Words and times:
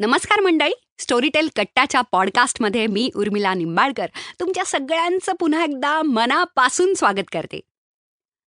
नमस्कार 0.00 0.40
मंडळी. 0.40 0.72
स्टोरीटेल 0.98 1.48
कट्टाच्या 1.56 2.00
पॉडकास्टमध्ये 2.00 2.86
मी 2.86 3.10
उर्मिला 3.16 3.54
निंबाळकर 3.54 4.06
तुमच्या 4.40 4.64
सगळ्यांचं 4.64 5.32
पुन्हा 5.32 5.64
एकदा 5.64 6.02
मनापासून 6.02 6.94
स्वागत 6.94 7.30
करते. 7.32 7.60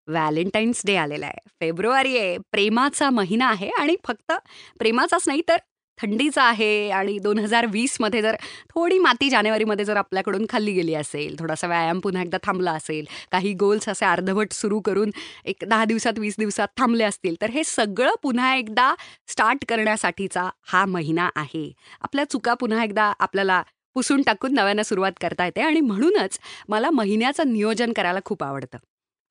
व्हॅलेंटाईन्स 0.07 0.81
डे 0.85 0.95
आलेला 0.95 1.25
आहे. 1.25 1.49
फेब्रुवारी 1.59 2.17
आहे. 2.17 2.37
प्रेमाचा 2.51 3.09
महिना 3.09 3.49
आहे 3.49 3.69
आणि 3.69 3.95
फक्त 4.07 4.31
प्रेमाचाच 4.79 5.23
नाही 5.27 5.41
तर 5.47 5.55
थंडीचा 5.99 6.43
आहे 6.43 6.89
आणि 6.89 7.17
दोन 7.19 7.39
हजार 7.39 7.65
वीसमध्ये 7.65 8.21
जर 8.21 8.35
थोडी 8.69 8.97
माती 8.99 9.29
जानेवारीमध्ये 9.29 9.85
जर 9.85 9.97
आपल्याकडून 9.97 10.45
खाल्ली 10.49 10.71
गेली 10.71 10.93
असेल 10.93 11.35
थोडासा 11.39 11.67
व्यायाम 11.67 11.99
पुन्हा 11.99 12.21
एकदा 12.21 12.37
थांबला 12.43 12.71
असेल 12.71 13.05
काही 13.31 13.53
गोल्स 13.53 13.89
असे 13.89 14.05
अर्धवट 14.05 14.53
सुरू 14.53 14.79
करून 14.79 15.11
एक 15.45 15.63
दहा 15.67 15.85
दिवसात 15.85 16.19
वीस 16.19 16.35
दिवसात 16.39 16.67
थांबले 16.77 17.03
असतील 17.03 17.35
तर 17.41 17.49
हे 17.49 17.63
सगळं 17.63 18.15
पुन्हा 18.23 18.55
एकदा 18.55 18.93
स्टार्ट 19.27 19.65
करण्यासाठीचा 19.67 20.49
हा 20.63 20.85
महिना 20.85 21.29
आहे. 21.35 21.71
आपल्या 22.01 22.25
चुका 22.25 22.53
पुन्हा 22.53 22.83
एकदा 22.83 23.11
आपल्याला 23.19 23.61
पुसून 23.95 24.21
टाकून 24.21 24.53
नव्यानं 24.53 24.83
सुरुवात 24.83 25.11
करता 25.21 25.45
येते 25.45 25.61
आणि 25.61 25.81
म्हणूनच 25.81 26.39
मला 26.69 26.89
महिन्याचं 26.89 27.51
नियोजन 27.53 27.93
करायला 27.93 28.19
खूप 28.25 28.43
आवडतं. 28.43 28.77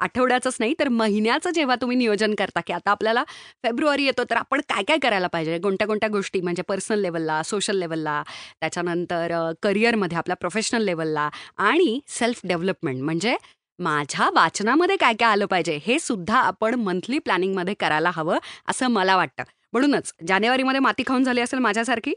आठवड्याचंच 0.00 0.56
नाही 0.60 0.74
तर 0.80 0.88
महिन्याचं 0.90 1.50
जेव्हा 1.54 1.76
तुम्ही 1.80 1.96
नियोजन 1.96 2.34
करता 2.34 2.60
की 2.66 2.72
आता 2.72 2.90
आपल्याला 2.90 3.24
फेब्रुवारी 3.64 4.04
येतो 4.04 4.24
तर 4.30 4.36
आपण 4.36 4.60
काय 4.68 4.82
काय 4.84 4.98
करायला 4.98 5.26
पाहिजे? 5.26 5.58
कोणत्या 5.58 5.86
कोणत्या 5.86 6.08
गोष्टी? 6.10 6.40
म्हणजे 6.40 6.62
पर्सनल 6.62 7.00
लेवलला 7.00 7.42
सोशल 7.44 7.76
लेवलला 7.78 8.22
त्याच्यानंतर 8.60 9.32
करिअरमध्ये 9.62 10.18
आपल्या 10.18 10.36
प्रोफेशनल 10.36 10.82
लेवलला 10.84 11.28
आणि 11.60 11.98
सेल्फ 12.08 12.40
डेव्हलपमेंट 12.44 13.02
म्हणजे 13.02 13.36
माझ्या 13.78 14.28
वाचनामध्ये 14.34 14.96
काय 14.96 15.14
काय 15.14 15.30
आलं 15.30 15.46
पाहिजे 15.46 15.78
हे 15.84 15.98
सुद्धा 15.98 16.38
आपण 16.38 16.74
मंथली 16.80 17.18
प्लॅनिंगमध्ये 17.18 17.74
करायला 17.74 18.10
हवं 18.14 18.38
असं 18.68 18.88
मला 18.90 19.16
वाटतं. 19.16 19.42
म्हणूनच 19.72 20.12
जानेवारीमध्ये 20.28 20.80
माती 20.80 21.02
खाऊन 21.06 21.24
झाली 21.24 21.40
असेल 21.40 21.58
माझ्यासारखी 21.60 22.14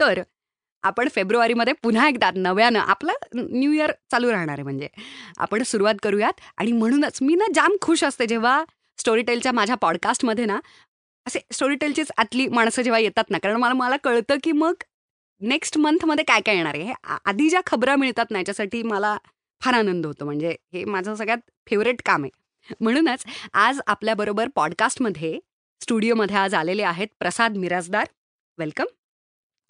तर 0.00 0.22
आपण 0.84 1.08
फेब्रुवारीमध्ये 1.14 1.72
पुन्हा 1.82 2.08
एकदा 2.08 2.30
नव्यानं 2.36 2.78
आपलं 2.78 3.12
न्यू 3.34 3.72
इयर 3.72 3.92
चालू 4.10 4.30
राहणार 4.30 4.54
आहे 4.54 4.62
म्हणजे. 4.62 4.88
आपण 5.38 5.62
सुरुवात 5.62 5.94
करूयात 6.02 6.40
आणि 6.56 6.72
म्हणूनच 6.72 7.18
मी 7.22 7.34
ना 7.34 7.46
जाम 7.54 7.76
खुश 7.82 8.04
असते 8.04 8.26
जेव्हा 8.26 8.62
स्टोरीटेलच्या 8.98 9.52
माझ्या 9.52 9.76
पॉडकास्टमध्ये 9.76 10.44
ना 10.44 10.58
असे 11.26 11.40
स्टोरीटेलचीच 11.52 12.12
आतली 12.16 12.46
माणसं 12.48 12.82
जेव्हा 12.82 13.00
येतात 13.00 13.30
ना 13.30 13.38
कारण 13.38 13.56
मला 13.56 13.74
मला 13.74 13.96
कळतं 14.04 14.36
की 14.44 14.52
मग 14.52 14.82
नेक्स्ट 15.40 15.78
मंथमध्ये 15.78 16.24
काय 16.24 16.40
काय 16.40 16.56
येणार 16.56 16.74
आहे? 16.74 16.84
हे 16.84 16.92
आधी 17.24 17.48
ज्या 17.50 17.60
खबरा 17.66 17.96
मिळतात 17.96 18.30
ना 18.30 18.38
याच्यासाठी 18.38 18.82
मला 18.82 19.16
फार 19.62 19.74
आनंद 19.74 20.06
होतो. 20.06 20.24
म्हणजे 20.24 20.54
हे 20.72 20.84
माझं 20.84 21.14
सगळ्यात 21.14 21.38
फेवरेट 21.66 22.02
काम 22.06 22.22
आहे. 22.24 22.74
म्हणूनच 22.80 23.24
आज 23.52 23.80
आपल्याबरोबर 23.86 24.48
पॉडकास्टमध्ये 24.54 25.38
स्टुडिओमध्ये 25.80 26.36
आज 26.36 26.54
आलेले 26.54 26.82
आहेत 26.82 27.08
प्रसाद 27.18 27.56
मिराजदार 27.56 28.06
वेलकम 28.58 28.84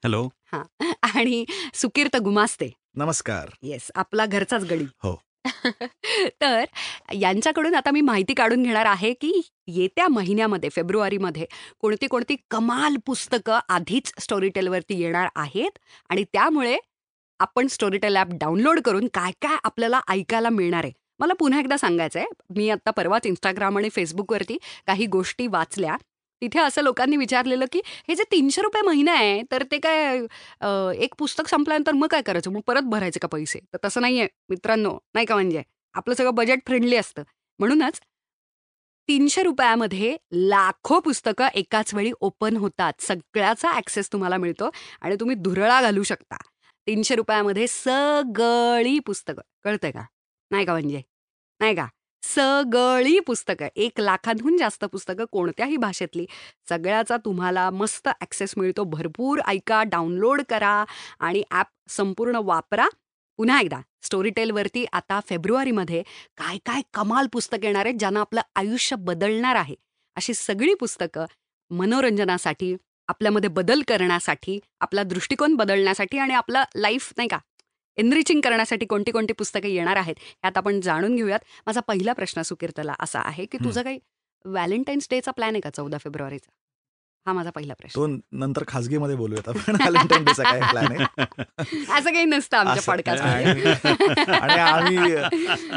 हॅलो. 0.05 0.29
हा. 0.53 0.63
आणि 1.17 1.45
सुकीर्त 1.75 2.17
गुमास्ते. 2.17 2.71
नमस्कार. 2.95 3.49
येस 3.63 3.91
आपला 3.95 4.27
घरचाच 4.27 4.65
गडी. 4.65 4.85
हो. 5.03 5.15
तर 6.41 6.65
यांच्याकडून 7.13 7.75
आता 7.75 7.91
मी 7.91 8.01
माहिती 8.01 8.35
काढून 8.35 8.63
घेणार 8.63 8.87
आहे 8.87 9.13
की 9.13 9.41
येत्या 9.67 10.09
महिन्यामध्ये 10.09 10.71
फेब्रुवारीमध्ये 10.71 11.47
कोणती 11.79 12.07
कोणती 12.07 12.37
कमाल 12.51 12.97
पुस्तकं 13.07 13.59
आधीच 13.69 14.13
स्टोरीटेलवरती 14.19 15.01
येणार 15.01 15.29
आहेत 15.35 15.79
आणि 16.09 16.25
त्यामुळे 16.25 16.79
आपण 17.41 17.67
स्टोरीटेल 17.67 18.17
ॲप 18.17 18.29
डाउनलोड 18.31 18.81
करून 18.81 19.09
काय 19.15 19.33
काय 19.43 19.57
आपल्याला 19.65 20.01
ऐकायला 20.09 20.49
मिळणार 20.49 20.85
आहे. 20.85 20.93
मला 21.19 21.33
पुन्हा 21.33 21.61
एकदा 21.61 21.77
सांगायचं 21.77 22.19
आहे 22.19 22.29
मी 22.57 22.71
आता 22.71 22.91
परवाच 22.91 23.27
इंस्टाग्राम 23.27 23.79
आणि 23.79 23.89
फेसबुकवरती 23.89 24.59
काही 24.87 25.07
गोष्टी 25.07 25.47
वाचल्या. 25.47 25.97
तिथे 26.43 26.59
असं 26.61 26.83
लोकांनी 26.83 27.17
विचारलेलं 27.17 27.65
की 27.73 27.81
हे 28.09 28.15
जे 28.15 28.23
तीनशे 28.33 28.63
रुपये 28.63 28.83
महिना 28.87 29.13
आहे 29.13 29.43
तर 29.53 29.63
ते 29.73 29.79
काय 29.79 30.19
एक 31.05 31.15
पुस्तक 31.19 31.49
संपल्यानंतर 31.49 31.93
मग 31.93 32.07
काय 32.11 32.23
करायचं? 32.23 32.51
मग 32.53 32.61
परत 32.67 32.83
भरायचे 32.91 33.21
का 33.21 33.29
पैसे? 33.29 33.59
तर 33.73 33.79
तसं 33.85 34.01
नाही 34.01 34.19
आहे 34.21 34.29
मित्रांनो 34.51 34.97
नाही 35.15 35.27
का 35.27 35.35
म्हणजे? 35.35 35.63
आपलं 35.95 36.15
सगळं 36.15 36.35
बजेट 36.35 36.61
फ्रेंडली 36.67 36.97
असतं. 36.97 37.23
म्हणूनच 37.61 38.01
तीनशे 39.09 39.43
रुपयामध्ये 39.43 40.17
लाखो 40.33 40.99
पुस्तकं 41.01 41.49
एकाच 41.55 41.95
वेळी 41.95 42.13
ओपन 42.21 42.57
होतात. 42.57 42.93
सगळ्याचा 43.03 43.71
ॲक्सेस 43.77 44.13
तुम्हाला 44.13 44.37
मिळतो 44.37 44.71
आणि 45.03 45.17
तुम्ही 45.21 45.37
धुरळा 45.43 45.81
घालू 45.83 46.03
शकता. 46.03 46.37
तीनशे 46.87 47.15
रुपयामध्ये 47.17 47.67
सगळी 47.69 48.99
पुस्तकं. 49.07 49.43
कळतंय 49.65 49.91
का? 49.91 50.03
नाही 50.51 50.65
का 50.67 50.73
म्हणजे? 50.73 51.03
नाही 51.61 51.75
का? 51.77 51.87
सगळी 52.23 53.19
पुस्तकं 53.21 53.69
एक 53.77 54.01
लाखांहून 54.01 54.57
जास्त 54.57 54.85
पुस्तकं 54.85 55.25
कोणत्याही 55.33 55.77
भाषेतली. 55.77 56.25
सगळ्याचा 56.69 57.17
तुम्हाला 57.25 57.69
मस्त 57.71 58.09
ॲक्सेस 58.11 58.55
मिळतो. 58.57 58.85
भरपूर 58.85 59.41
ऐका 59.49 59.83
डाउनलोड 59.83 60.43
करा 60.51 60.85
आणि 61.21 61.43
ॲप 61.51 61.67
संपूर्ण 61.89 62.41
वापरा. 62.45 62.87
पुन्हा 63.39 63.61
एकदा 63.61 63.81
स्टोरीटेलवरती 64.03 64.85
आता 64.93 65.21
फेब्रुवारीमध्ये 65.29 66.03
काय 66.39 66.59
काय 66.67 66.83
कमाल 66.95 67.27
पुस्तक 67.33 67.65
येणार 67.65 67.87
आहेत 67.87 67.99
ज्यांना 67.99 68.21
आपलं 68.21 68.41
आयुष्य 68.57 68.97
बदलणार 68.99 69.57
आहे. 69.57 69.75
अशी 70.17 70.35
सगळी 70.35 70.75
पुस्तकं 70.75 71.27
मनोरंजनासाठी 71.71 72.75
आपल्यामध्ये 73.09 73.49
बदल 73.51 73.83
करण्यासाठी 73.89 74.59
आपला 74.81 75.03
दृष्टिकोन 75.03 75.55
बदलण्यासाठी 75.57 76.19
आणि 76.19 76.35
आपलं 76.35 76.65
लाईफ 76.77 77.13
नाही 77.17 77.29
का 77.29 77.39
एनरिचिंग 77.99 78.41
करण्यासाठी 78.41 78.87
कोणती 78.87 79.11
कोणती 79.11 79.33
पुस्तकं 79.33 79.69
येणार 79.69 79.97
आहेत 79.97 80.15
यात 80.45 80.57
आपण 80.57 80.81
जाणून 80.81 81.17
घेऊयात. 81.17 81.41
माझा 81.67 81.81
पहिला 81.81 82.13
प्रश्न 82.13 82.43
सुकीर्तला 82.43 82.95
असा 83.01 83.21
आहे 83.21 83.45
की 83.47 83.59
तुझा 83.65 83.83
काही 83.83 83.99
व्हॅलेंटाईन्स 84.45 85.07
डेचा 85.11 85.31
प्लॅन 85.31 85.53
आहे 85.55 85.61
का 85.61 85.71
चौदा 85.71 85.99
फेब्रुवारीचा? 85.99 86.51
हा 87.27 87.33
माझा 87.33 87.51
पहिला 87.51 87.75
प्रश्न. 87.75 87.95
तो 87.95 88.07
नंतर 88.39 88.63
खासगीमध्ये 88.69 89.17
बोलूयात 89.17 89.49
आपण. 89.49 89.75
व्हॅलेंटाईन 89.77 90.25
डेचा 90.25 90.43
काय 90.43 90.61
प्लॅन 90.61 90.93
आहे? 90.93 91.25
असं 91.93 92.13
काही 92.13 92.25
नसतं 92.25 92.57
आमच्या 92.57 92.83
पॉडकास्ट 92.87 93.25
आणि 94.31 94.59
आम्ही 94.61 95.17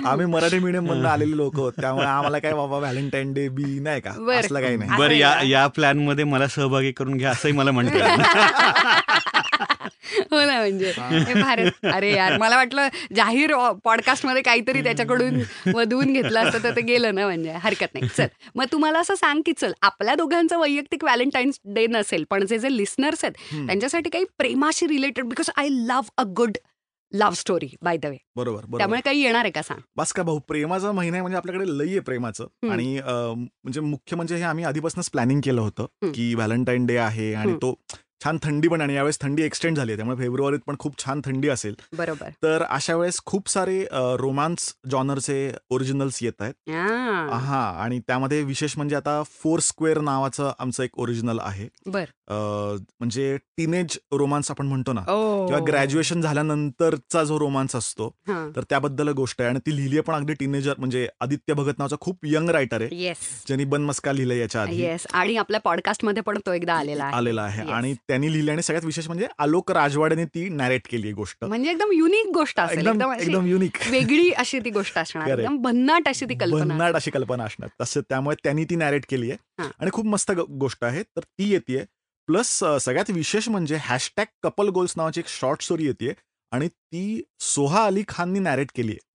आम्ही 0.06 0.26
मराठी 0.26 0.60
मीडियम 0.60 0.86
मधून 0.86 1.06
आलेली 1.16 1.38
लोक 1.38 1.56
होत 1.56 1.74
त्यामुळे 1.82 2.06
आम्हाला 2.08 2.40
काय 2.40 2.54
बाबा 2.54 2.78
व्हॅलेंटाईन 2.78 3.34
डे 3.34 3.48
बी 3.50 3.80
नाही 3.80 4.02
का? 4.02 4.12
असलं 4.40 4.62
काही 4.62 4.78
नाही. 4.78 4.98
बरं 4.98 5.14
या 5.14 5.34
या 5.46 5.66
प्लॅनमध्ये 5.70 6.26
मला 6.26 6.48
सहभागी 6.48 6.92
करून 6.92 7.18
घ्या 7.18 7.30
असंही 7.32 7.54
मला 7.54 7.72
म्हणतात 7.72 9.31
हो 10.32 10.40
ना 10.42 10.58
म्हणजे. 10.60 10.92
भारत 11.34 11.86
अरे 11.86 12.12
यार 12.14 12.38
मला 12.38 12.56
वाटलं 12.56 12.88
जाहीर 13.16 13.54
पॉडकास्टमध्ये 13.84 14.42
काहीतरी 14.42 14.84
त्याच्याकडून 14.84 15.42
वधवून 15.76 16.14
घेतलं 16.14 16.40
असतं 16.40 16.64
तर 16.64 16.76
ते 16.76 16.82
गेलं 16.82 17.16
ना 17.16 17.26
म्हणजे. 17.26 17.52
हरकत 17.54 17.94
नाही. 17.94 18.08
चल 18.08 18.28
मग 18.56 18.66
तुम्हाला 18.72 19.00
असं 19.00 19.16
सांग 19.16 19.42
की 19.46 19.54
चल 19.54 19.72
आपल्या 19.82 20.16
दोघांचं 20.16 20.60
वैयक्तिक 20.60 21.04
व्हॅलेंटाईन्स 21.04 21.60
डे 21.66 21.86
नसेल 21.88 22.24
पण 22.30 22.46
जे 22.46 22.60
जे 22.60 22.76
लिस्नर्स 22.78 23.24
आहेत 23.26 23.66
त्यांच्यासाठी 23.68 24.10
काही 24.10 24.26
प्रेमाशी 24.38 24.88
related 24.88 25.26
because 25.26 25.50
I 25.58 25.70
love 25.70 26.10
a 26.18 26.24
good 26.38 26.58
love 27.14 27.34
story 27.34 27.68
by 27.82 27.98
the 27.98 28.06
way 28.06 28.18
बरोबर 28.36 28.78
त्यामुळे 28.78 29.00
काही 29.02 29.22
येणार 29.22 29.42
आहे 29.42 29.52
का 29.52 29.62
सांग? 29.62 29.80
बस 29.96 30.12
का 30.14 30.24
भाऊ 30.24 30.40
प्रेमाचा 30.40 30.92
महिना 30.92 31.16
आहे 31.16 31.22
म्हणजे 31.22 31.38
आपल्याकडे 31.38 31.66
लई 31.78 31.90
आहे 31.90 32.00
प्रेमाचं. 32.00 32.46
आणि 32.72 33.00
म्हणजे 33.04 33.82
मुख्य 33.82 34.16
म्हणजे 34.16 34.36
हे 34.36 34.44
आम्ही 34.44 34.64
आधीपासूनच 34.66 35.10
प्लॅनिंग 35.10 35.42
केलं 35.44 35.62
होतं 35.62 36.12
की 36.12 36.34
व्हॅलेंटाईन 36.36 36.86
डे 36.86 36.98
आहे 36.98 37.34
आणि 37.34 37.54
तो 37.54 37.74
छान 38.24 38.38
थंडी 38.44 38.68
पण 38.68 38.82
आणि 38.82 38.96
यावेळेस 38.96 39.20
थंडी 39.22 39.44
एक्सटेंड 39.44 39.78
झाली 39.78 39.92
आहे 39.92 39.98
त्यामुळे 39.98 40.18
फेब्रुवारीत 40.18 40.60
पण 40.68 40.76
खूप 40.80 40.98
छान 41.00 41.22
थंडी 41.26 41.50
असेल. 41.50 41.76
बरोबर. 41.98 42.30
तर 42.44 42.64
अशा 42.70 42.96
वेळेस 42.96 43.20
खूप 43.26 43.50
सारे 43.50 43.80
रोमांस 44.20 44.74
जॉनरचे 44.92 45.52
ओरिजिनल्स 45.70 46.22
येत 46.24 46.42
आहेत. 46.42 46.70
हा. 46.70 47.62
आणि 47.84 48.00
त्यामध्ये 48.00 48.42
विशेष 48.44 48.78
म्हणजे 48.78 48.96
आता 48.96 49.22
फोर 49.42 49.60
स्क्वेअर 49.60 50.00
नावाचं 50.02 50.52
आमचं 50.60 50.84
एक 50.84 51.00
ओरिजिनल 51.00 51.40
आहे. 51.42 51.68
बर. 51.86 52.06
म्हणजे 53.00 53.38
टीनेज 53.58 53.98
रोमांस 54.12 54.52
आपण 54.52 54.66
म्हणतो 54.66 54.94
ना 54.94 55.02
किंवा 55.02 55.60
ग्रॅज्युएशन 55.68 56.22
झाल्यानंतरचा 56.22 57.24
जो 57.24 57.40
रोमांस 57.40 57.76
असतो 57.76 58.10
तर 58.30 58.64
त्याबद्दल 58.70 59.10
गोष्ट 59.12 59.42
आहे. 59.42 59.50
आणि 59.50 59.60
ती 59.66 59.76
लिहिली 59.76 60.00
पण 60.00 60.16
अगदी 60.16 60.34
टीनेजर 60.34 60.74
म्हणजे 60.80 61.08
आदित्य 61.22 61.54
भगत 61.54 61.78
नावाचा 61.78 61.96
खूप 62.02 62.26
यंग 62.26 62.50
रायटर 62.50 62.82
आहे. 62.82 63.14
ज्यांनी 63.48 63.66
बनमस्का 63.66 64.12
लिहिलं 64.12 64.34
याच्या 64.34 64.62
आधी. 64.62 64.86
आणि 65.14 65.36
आपल्या 65.38 65.60
पॉडकास्टमध्ये 65.60 66.24
पण 66.24 66.38
तो 66.46 66.54
एकदा 66.54 66.74
आलेला 66.74 67.10
आलेला 67.14 67.42
आहे. 67.42 67.70
आणि 67.72 67.94
त्यांनी 68.12 68.32
लिहिली 68.34 68.52
आणि 68.52 68.62
सगळ्यात 68.62 68.86
विशेष 68.86 69.08
म्हणजे 69.08 69.28
आलोक 69.40 69.72
राजवाडेने 69.72 70.24
ती 70.26 70.48
नॅरेट 70.50 70.88
केली 70.90 71.12
गोष्ट. 71.14 71.44
म्हणजे 71.44 71.70
एकदम 71.72 71.92
युनिक 71.94 72.32
गोष्ट 72.34 72.60
असेल 72.60 72.88
एकदम 72.88 73.46
युनिक 73.46 73.78
वेगळी 73.92 74.30
अशी 74.32 74.60
ती 74.60 74.70
गोष्ट 74.70 74.98
असणार 74.98 75.28
एकदम 75.30 75.58
भन्नाट 75.62 76.08
अशी 76.08 76.26
ती 76.26 76.36
कल्पना 76.36 76.64
भन्नाट 76.64 76.96
अशी 76.96 77.12
कल्पना 77.12 77.44
असणार. 77.44 77.70
तसं 77.82 78.02
त्यामुळे 78.10 78.36
त्यांनी 78.44 78.66
ती 78.66 78.76
नॅरेट 78.76 79.06
केली 79.10 79.32
आहे. 79.32 79.68
आणि 79.80 79.92
खूप 79.94 80.06
मस्त 80.06 80.32
गोष्ट 80.32 80.84
आहे. 80.84 81.04
तर 81.04 81.22
ती 81.22 81.52
येते 81.52 81.84
प्लस 82.28 82.48
सगळ्यात 82.82 83.10
विशेष 83.10 83.48
म्हणजे 83.50 83.78
हॅशटॅग 83.82 84.26
कपल 84.44 84.68
गोल्स 84.70 84.94
नावाची 84.98 85.20
एक 85.20 85.28
शॉर्ट 85.28 85.62
स्टोरी 85.62 85.86
येते 85.86 86.14
आणि 86.52 86.68
ती 86.68 87.22
सोहा 87.40 87.86
अली 87.86 88.04
खाननी 88.08 88.40
नॅरेट 88.40 88.72
केली 88.76 88.92
आहे 88.92 89.10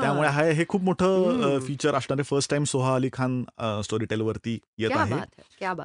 त्यामुळे 0.00 0.28
हा. 0.28 0.42
हे 0.44 0.64
खूप 0.68 0.82
मोठं 0.82 1.58
फीचर 1.66 1.94
असणार 1.94 2.18
आहे 2.18 2.24
first 2.24 2.50
time 2.50 2.64
Soha 2.64 2.94
Ali 2.94 3.08
Khan 3.12 3.42
story 3.84 4.04
टेलवरती 4.04 4.58
येत 4.78 4.90
आहे. 4.96 5.14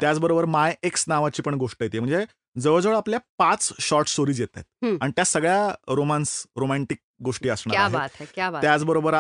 त्याचबरोबर 0.02 0.46
माय 0.46 0.76
एक्स 0.84 1.06
नावाची 1.08 1.42
पण 1.42 1.54
गोष्ट 1.54 1.84
येते. 1.84 2.00
म्हणजे 2.00 2.24
जवळजवळ 2.56 2.96
आपल्या 2.96 3.20
पाच 3.38 3.72
शॉर्ट 3.80 4.08
स्टोरीज 4.08 4.42
येत 4.42 4.48
आहेत. 4.56 4.66
आणि 5.02 5.12
त्या 5.16 5.26
सगळ्या 5.26 5.70
रोमांस 5.96 6.44
रोमॅन्टिक 6.58 6.98
गोष्टी 7.24 7.50
असणार 7.50 7.78
आहेत. 7.78 8.10
त्याचबरोबर 8.62 9.16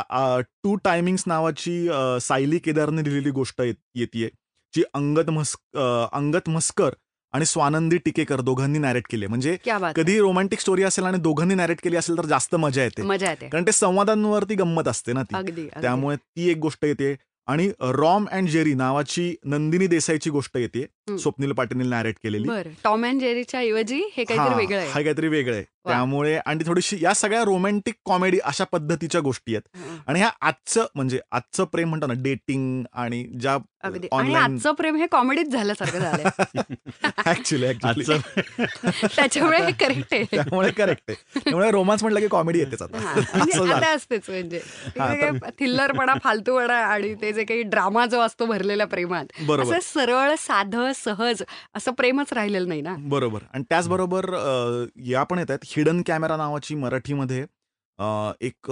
टू 0.63 0.75
टायमिंग्स 0.75 1.23
नावाची 1.27 1.87
सायली 2.21 2.59
केदारने 2.59 3.03
लिहिलेली 3.03 3.29
गोष्ट 3.29 3.61
येते 3.61 4.29
जी 4.73 4.83
अंगत 4.93 5.29
मस्क 5.29 5.77
अंगत 6.11 6.49
मस्कर 6.49 6.93
आणि 7.35 7.45
स्वानंदी 7.45 7.97
टिकेकर 7.97 8.41
दोघांनी 8.41 8.79
नॅरेट 8.79 9.03
केली. 9.09 9.27
म्हणजे. 9.27 9.57
कधी 9.95 10.19
रोमॅन्टिक 10.19 10.59
स्टोरी 10.59 10.83
असेल 10.83 11.03
आणि 11.03 11.17
दोघांनी 11.17 11.55
नॅरेट 11.55 11.77
केली 11.83 11.95
असेल 11.95 12.17
तर 12.17 12.25
जास्त 12.25 12.55
मजा 12.55 12.83
येते. 12.83 13.01
मजा 13.01 13.29
येते. 13.29 13.49
कारण 13.49 13.63
ते 13.67 13.71
संवादांवरती 13.71 14.55
गंमत 14.55 14.87
असते 14.87 15.13
ना 15.13 15.23
ती. 15.23 15.35
त्यामुळे 15.81 16.15
ती 16.15 16.49
एक 16.49 16.57
गोष्ट 16.57 16.85
येते. 16.85 17.15
आणि 17.47 17.71
रॉम 17.81 18.25
अँड 18.31 18.49
जेरी 18.49 18.73
नावाची 18.73 19.35
नंदिनी 19.45 19.87
देसाईची 19.87 20.29
गोष्ट 20.29 20.57
येते. 20.57 20.87
स्वप्नील 21.17 21.51
पाटीलने 21.51 21.83
नॅरेट 21.83 22.15
केलेली. 22.23 22.49
टॉम 22.83 23.05
अँड 23.05 23.19
जेरीच्या 23.19 23.59
ऐवजी 23.59 24.03
हे 24.17 24.23
काहीतरी 24.23 24.49
हा, 24.49 24.55
वेगळं 24.55 24.77
आहे. 24.77 25.65
त्यामुळे 25.87 26.37
आणि 26.45 26.63
थोडीशी 26.67 26.97
या 27.01 27.13
सगळ्या 27.13 27.43
रोमॅन्टिक 27.43 27.95
कॉमेडी 28.05 28.39
अशा 28.43 28.63
पद्धतीच्या 28.63 29.21
गोष्टी 29.21 29.55
आहेत. 29.55 29.77
आणि 30.07 30.19
ह्या 30.19 30.29
आजचं 30.41 30.85
म्हणजे 30.95 31.19
आजचं 31.31 31.63
प्रेम 31.63 31.89
म्हणतो 31.89 32.07
ना 32.07 32.13
डेटिंग 32.17 32.83
आणि 32.93 33.23
ज्या 33.23 33.57
आजचं 33.83 34.71
प्रेम 34.71 34.95
हे 34.95 35.07
कॉमेडीत 35.07 35.45
झाल्यासारखं 35.45 35.99
आजचं 37.85 38.17
त्याच्यामुळे 39.15 39.57
हे 39.57 39.71
करेक्ट 39.71 40.13
आहे. 40.13 40.23
त्यामुळे 40.23 40.71
करेक्ट 40.71 41.11
आहे. 41.11 41.39
त्यामुळे 41.39 41.71
रोमांस 41.71 42.03
म्हटलं 42.03 42.19
की 42.19 42.27
कॉमेडी 42.27 42.59
येतेच 42.59 42.81
आता. 42.81 42.97
असं 43.33 43.65
झालं. 43.65 43.73
आता 43.73 43.93
असतेच 43.93 44.29
म्हणजे. 44.29 44.59
थिल्लरपणा 45.59 46.13
फालतूपणा 46.23 46.77
आणि 46.77 47.15
ते 47.15 47.33
जे 47.33 47.43
काही 47.43 47.61
ड्रामा 47.61 48.05
जो 48.05 48.19
असतो 48.19 48.45
भरलेल्या 48.45 48.87
प्रेमात 48.87 49.25
बरोबर. 49.47 49.75
असं 49.75 49.99
सरळ 49.99 50.35
साधं 50.37 50.91
सहज 50.95 51.43
असं 51.75 51.91
प्रेमच 51.91 52.33
राहिलेलं 52.33 52.67
नाही 52.67 52.81
ना. 52.81 52.95
बरोबर. 52.99 53.39
आणि 53.53 53.63
त्याचबरोबर 53.69 54.25
या 55.05 55.23
पण 55.23 55.39
येत 55.39 55.51
आहेत. 55.51 55.65
हिडन 55.75 56.01
कॅमेरा 56.01 56.37
नावाची 56.37 56.75
मराठीमध्ये 56.75 57.45
एक 58.41 58.71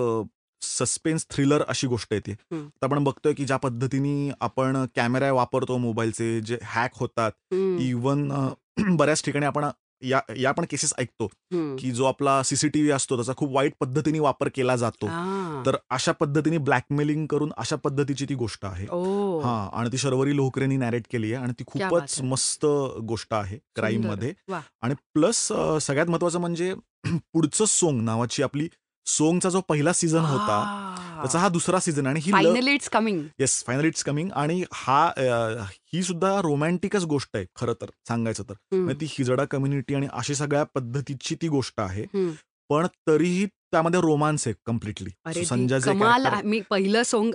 सस्पेन्स 0.62 1.26
थ्रिलर 1.30 1.64
अशी 1.68 1.88
गोष्ट 1.88 2.14
येते. 2.14 2.32
आता 2.32 2.86
आपण 2.86 3.04
बघतोय 3.04 3.34
की 3.34 3.46
ज्या 3.46 3.58
पद्धतीने 3.58 4.32
आपण 4.40 4.86
कॅमेरा 4.96 5.32
वापरतो 5.32 5.78
मोबाईलचे 5.78 6.40
जे 6.42 6.58
हॅक 6.64 6.92
होतात 6.96 7.32
इवन 7.54 8.30
बऱ्याच 8.98 9.24
ठिकाणी 9.24 9.46
आपण 9.46 9.66
या 10.02 10.20
या 10.38 10.52
पण 10.52 10.66
केसेस 10.70 10.94
ऐकतो. 10.98 11.28
की 11.80 11.92
जो 11.92 12.06
आपला 12.06 12.42
सीसीटीव्ही 12.44 12.92
असतो 12.92 13.16
त्याचा 13.16 13.34
खूप 13.38 13.52
वाईट 13.54 13.74
पद्धतीने 13.80 14.20
वापर 14.20 14.50
केला 14.56 14.76
जातो 14.76 15.06
तर 15.66 15.76
अशा 15.90 16.12
पद्धतीने 16.12 16.58
ब्लॅकमेलिंग 16.58 17.26
करून 17.28 17.52
अशा 17.58 17.76
पद्धतीची 17.76 18.26
ती 18.30 18.36
गोष्ट 18.36 18.66
आहे 18.66 18.86
हा 19.44 19.70
आणि 19.74 19.92
ती 19.92 19.98
शर्वरी 19.98 20.36
लोहकरेनी 20.36 20.78
नॅरेट 20.78 21.04
केली 21.12 21.34
आहे 21.34 21.44
आणि 21.44 21.54
ती 21.60 21.64
खूपच. 21.68 22.20
मस्त 22.22 22.66
गोष्ट 23.04 23.34
आहे 23.34 23.58
क्राईम. 23.76 24.08
मध्ये. 24.08 24.34
आणि 24.82 24.94
प्लस 25.14 25.48
सगळ्यात 25.82 26.08
महत्वाचं 26.08 26.40
म्हणजे 26.40 26.74
पुढचं 27.34 27.66
सोंग 27.66 28.02
नावाची 28.02 28.44
आपली 28.44 28.68
सोंगचा 29.06 29.50
जो 29.50 29.62
पहिला 29.62 29.94
सीझन 29.94 30.18
होता 30.18 30.60
त्याचा 31.22 31.40
हा 31.40 31.48
दुसरा 31.50 31.80
सीझन 31.80 32.08
आणि 32.08 32.20
ही 32.20 32.32
finally 32.32 32.72
it's 32.74 32.90
coming 32.90 33.24
yes 33.40 33.64
final 33.68 33.86
it's 33.86 34.04
coming 34.04 34.30
आणि 34.32 34.64
हा 34.74 35.06
अ, 35.08 35.22
ही 35.94 36.04
सुद्धा 36.04 36.40
रोमॅन्टिकच 36.42 37.04
गोष्ट 37.04 37.36
आहे 37.36 37.46
खरं 37.56 37.74
तर 37.82 37.90
सांगायचं 38.08 38.44
तर. 38.44 38.54
म्हणजे 38.72 39.00
ती 39.02 39.06
हिजडा 39.10 39.46
कम्युनिटी 39.46 39.96
आणि 39.96 40.08
अशी 40.14 40.36
सगळ्या 40.36 40.64
पद्धतीची 40.76 41.36
ती 41.36 41.48
गोष्ट 41.48 41.80
आहे. 41.80 42.06
पण 42.70 42.88
तरीही 43.08 43.46
त्यामध्ये 43.46 44.02
रोमांस 44.02 44.48
आहे 44.48 44.54
कम्प्लिटली 44.66 45.10
अरे 45.26 45.46
संजय 45.46 45.78
ती 45.78 45.82
जे 45.82 45.92
कमाल 45.92 46.24
character- 46.26 46.46
मी 46.46 46.60
पहिलं 46.70 47.04
सोंग 47.04 47.32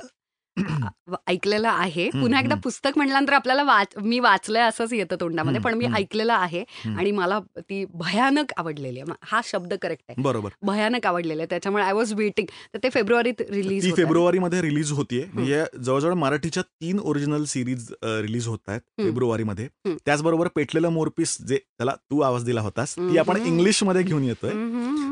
ऐकलेलं 1.28 1.69
आहे. 1.69 2.08
पुन्हा 2.10 2.40
एकदा. 2.40 2.55
पुस्तक 2.55 2.96
म्हटल्यानंतर 2.96 3.32
आपल्याला 3.32 3.62
वाच 3.62 3.96
मी 4.02 4.19
वाचलंय 4.19 4.62
असंच 4.62 4.93
येतं 4.93 5.16
तोंडामध्ये 5.20 5.60
पण 5.60 5.75
मी. 5.75 5.87
ऐकलेलं 5.94 6.32
आहे. 6.32 6.64
आणि 6.88 7.10
मला 7.10 7.38
ती 7.58 7.84
भयानक 7.94 8.52
आवडलेली 8.56 9.00
आहे. 9.00 9.12
हा 9.22 9.40
शब्द 9.44 9.75
करेक्ट 9.82 10.05
आहे. 10.08 10.22
बरोबर. 10.22 10.50
भयानक 10.62 11.06
आवडलेलं 11.06 11.43
आहे. 11.43 11.46
त्याच्यामुळे 11.50 11.84
आय 11.84 11.93
वॉज 11.93 12.12
वेटिंग 12.14 12.46
तर 12.75 12.78
ते 12.82 12.90
फेब्रुवारीत 12.90 13.40
रिलीज 13.50 13.94
फेब्रुवारीमध्ये 13.96 14.60
रिलीज 14.62 14.93
होतीये. 14.93 15.25
म्हणजे 15.32 15.64
जवळजवळ 15.84 16.14
मराठीच्या 16.14 16.62
तीन 16.62 16.99
ओरिजिनल 16.99 17.44
सिरीज 17.44 17.88
रिलीज 18.02 18.46
होत 18.46 18.69
आहेत. 18.69 18.81
फेब्रुवारीमध्ये. 18.99 19.69
त्याचबरोबर 19.87 20.49
पेटलेलं 20.56 20.88
मोरपीस 20.88 21.37
जे 21.43 21.56
त्याला 21.56 21.93
तू 22.10 22.20
आवाज 22.20 22.44
दिला 22.44 22.60
होतास 22.60 22.94
ती 22.96 23.19
आपण. 23.19 23.37
इंग्लिशमध्ये 23.46 24.02
घेऊन 24.02 24.25
येतोय. 24.25 24.52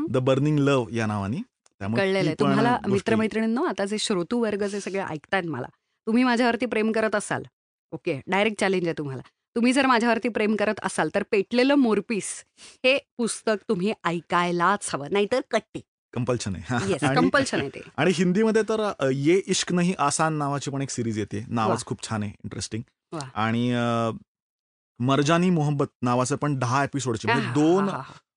द 0.09 0.17
बर्निंग 0.17 0.59
लव्ह 0.59 0.95
या 0.95 1.05
नावाने. 1.05 1.37
कळलेलं 1.81 2.27
आहे. 2.27 2.35
तुम्हाला 2.39 2.77
मित्रमैत्रिणींनो 2.87 3.63
आता 3.63 3.85
जे 3.85 3.97
श्रोतू 3.97 4.39
वर्ग 4.41 4.63
जे 4.67 4.79
सगळे 4.81 4.99
ऐकतायत 4.99 5.45
मला 5.45 5.67
तुम्ही 6.07 6.23
माझ्यावरती 6.23 6.65
प्रेम 6.65 6.91
करत 6.91 7.15
असाल 7.15 7.43
ओके 7.93 8.19
डायरेक्ट 8.27 8.59
चॅलेंज 8.59 8.85
आहे 8.85 8.93
तुम्हाला. 8.97 9.21
तुम्ही 9.55 9.71
जर 9.73 9.85
माझ्यावरती 9.85 10.29
प्रेम 10.29 10.55
करत 10.55 10.79
असाल 10.83 11.09
तर 11.15 11.23
पेटलेलं 11.31 11.75
मोरपीस 11.75 12.31
हे 12.83 12.97
पुस्तक 13.17 13.63
तुम्ही 13.69 13.93
ऐकायलाच 14.05 14.89
हवं 14.93 15.07
नाहीतर 15.11 15.41
कट्टी. 15.51 15.81
कंपल्शन 16.13 16.55
आहे. 16.55 17.15
कंपल्शन 17.15 17.59
आहे 17.59 17.69
ते. 17.69 17.81
आणि 17.97 18.11
हिंदीमध्ये 18.15 18.61
तर 18.69 18.81
ये 19.13 19.41
इश्क 19.47 19.73
नाही 19.73 19.93
आसान 19.99 20.33
नावाची 20.33 20.71
पण 20.71 20.81
एक 20.81 20.89
सिरीज 20.89 21.17
येते. 21.19 21.43
नावच. 21.47 21.85
खूप 21.85 22.03
छान 22.09 22.23
आहे 22.23 22.31
इंटरेस्टिंग. 22.43 22.83
आणि 23.35 23.71
मर्जानी 24.99 25.49
मोहब्बत 25.49 25.87
नावाचं 26.01 26.35
पण 26.35 26.57
दहा 26.59 26.83
एपिसोडचे 26.83 27.27
म्हणजे 27.27 27.49
दोन. 27.53 27.89